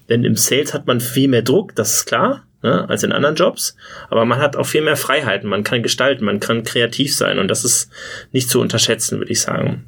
[0.10, 3.36] Denn im Sales hat man viel mehr Druck, das ist klar ne, als in anderen
[3.36, 3.78] Jobs.
[4.10, 7.48] Aber man hat auch viel mehr Freiheiten, man kann gestalten, man kann kreativ sein und
[7.48, 7.90] das ist
[8.32, 9.86] nicht zu unterschätzen, würde ich sagen.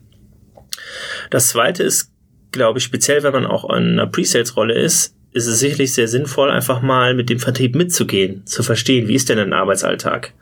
[1.31, 2.11] Das zweite ist,
[2.51, 6.49] glaube ich, speziell, wenn man auch in einer Pre-Sales-Rolle ist, ist es sicherlich sehr sinnvoll,
[6.49, 10.33] einfach mal mit dem Vertrieb mitzugehen, zu verstehen, wie ist denn ein Arbeitsalltag?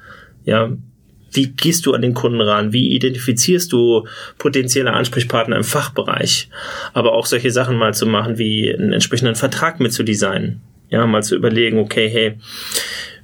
[0.44, 0.72] Ja,
[1.32, 2.72] wie gehst du an den Kunden ran?
[2.72, 4.08] Wie identifizierst du
[4.38, 6.50] potenzielle Ansprechpartner im Fachbereich?
[6.94, 10.62] Aber auch solche Sachen mal zu machen, wie einen entsprechenden Vertrag mitzudesignen.
[10.90, 12.38] Ja, mal zu überlegen, okay, hey,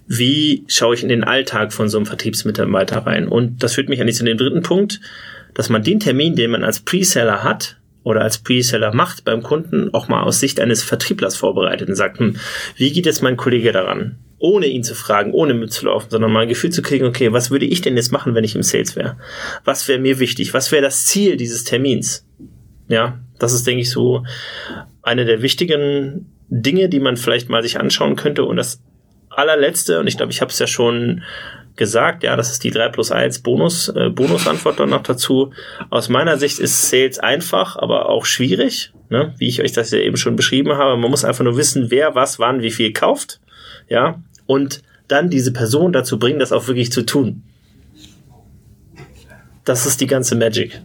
[0.08, 3.28] wie schaue ich in den Alltag von so einem Vertriebsmitarbeiter rein?
[3.28, 5.00] Und das führt mich eigentlich zu dem dritten Punkt,
[5.54, 9.94] dass man den Termin, den man als Preseller hat oder als Preseller macht beim Kunden,
[9.94, 12.36] auch mal aus Sicht eines Vertrieblers vorbereitet und sagt, hm,
[12.76, 14.18] wie geht jetzt mein Kollege daran?
[14.40, 17.66] Ohne ihn zu fragen, ohne mitzulaufen, sondern mal ein Gefühl zu kriegen, okay, was würde
[17.66, 19.18] ich denn jetzt machen, wenn ich im Sales wäre?
[19.64, 20.54] Was wäre mir wichtig?
[20.54, 22.28] Was wäre das Ziel dieses Termins?
[22.88, 24.26] Ja, das ist, denke ich, so
[25.04, 28.44] eine der wichtigen Dinge, die man vielleicht mal sich anschauen könnte.
[28.44, 28.84] Und das
[29.30, 31.24] allerletzte, und ich glaube, ich habe es ja schon
[31.78, 35.54] gesagt, ja, das ist die 3 plus 1 Bonus, äh, Bonusantwort dann noch dazu.
[35.90, 39.34] Aus meiner Sicht ist Sales einfach, aber auch schwierig, ne?
[39.38, 40.98] wie ich euch das ja eben schon beschrieben habe.
[40.98, 43.40] Man muss einfach nur wissen, wer was, wann, wie viel kauft,
[43.88, 47.44] ja, und dann diese Person dazu bringen, das auch wirklich zu tun.
[49.64, 50.82] Das ist die ganze Magic.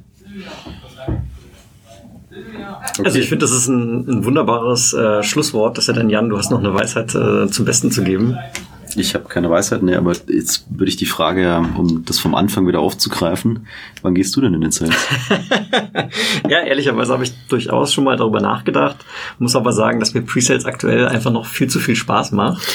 [2.99, 3.07] Okay.
[3.07, 5.79] Also ich finde, das ist ein, ein wunderbares äh, Schlusswort.
[5.79, 8.39] Das ja dann, Jan, du hast noch eine Weisheit äh, zum Besten zu geben.
[8.99, 12.35] Ich habe keine Weisheit, nee, aber jetzt würde ich die Frage ja, um das vom
[12.35, 13.67] Anfang wieder aufzugreifen,
[14.01, 14.95] wann gehst du denn in den Sales?
[16.49, 18.97] ja, ehrlicherweise habe ich durchaus schon mal darüber nachgedacht,
[19.39, 22.67] muss aber sagen, dass mir Presales aktuell einfach noch viel zu viel Spaß macht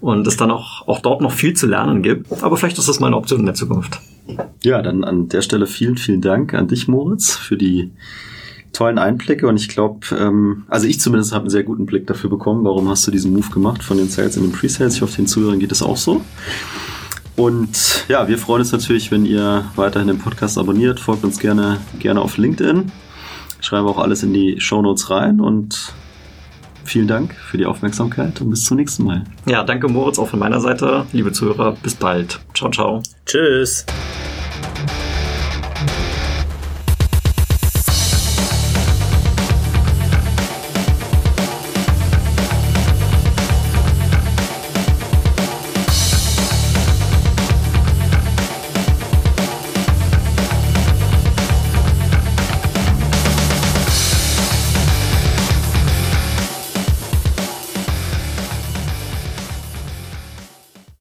[0.00, 2.42] und es dann auch, auch dort noch viel zu lernen gibt.
[2.42, 4.00] Aber vielleicht ist das mal eine Option in der Zukunft.
[4.62, 7.90] Ja, dann an der Stelle vielen, vielen Dank an dich, Moritz, für die
[8.76, 12.30] tollen Einblicke und ich glaube, ähm, also ich zumindest habe einen sehr guten Blick dafür
[12.30, 14.96] bekommen, warum hast du diesen Move gemacht von den Sales in den Pre-Sales.
[14.96, 16.22] Ich hoffe, den Zuhörern geht es auch so.
[17.36, 21.00] Und ja, wir freuen uns natürlich, wenn ihr weiterhin den Podcast abonniert.
[21.00, 22.90] Folgt uns gerne, gerne auf LinkedIn.
[23.60, 25.92] Schreibe auch alles in die Show Notes rein und
[26.84, 29.24] vielen Dank für die Aufmerksamkeit und bis zum nächsten Mal.
[29.46, 31.06] Ja, danke Moritz auch von meiner Seite.
[31.12, 32.40] Liebe Zuhörer, bis bald.
[32.54, 33.02] Ciao, ciao.
[33.26, 33.84] Tschüss.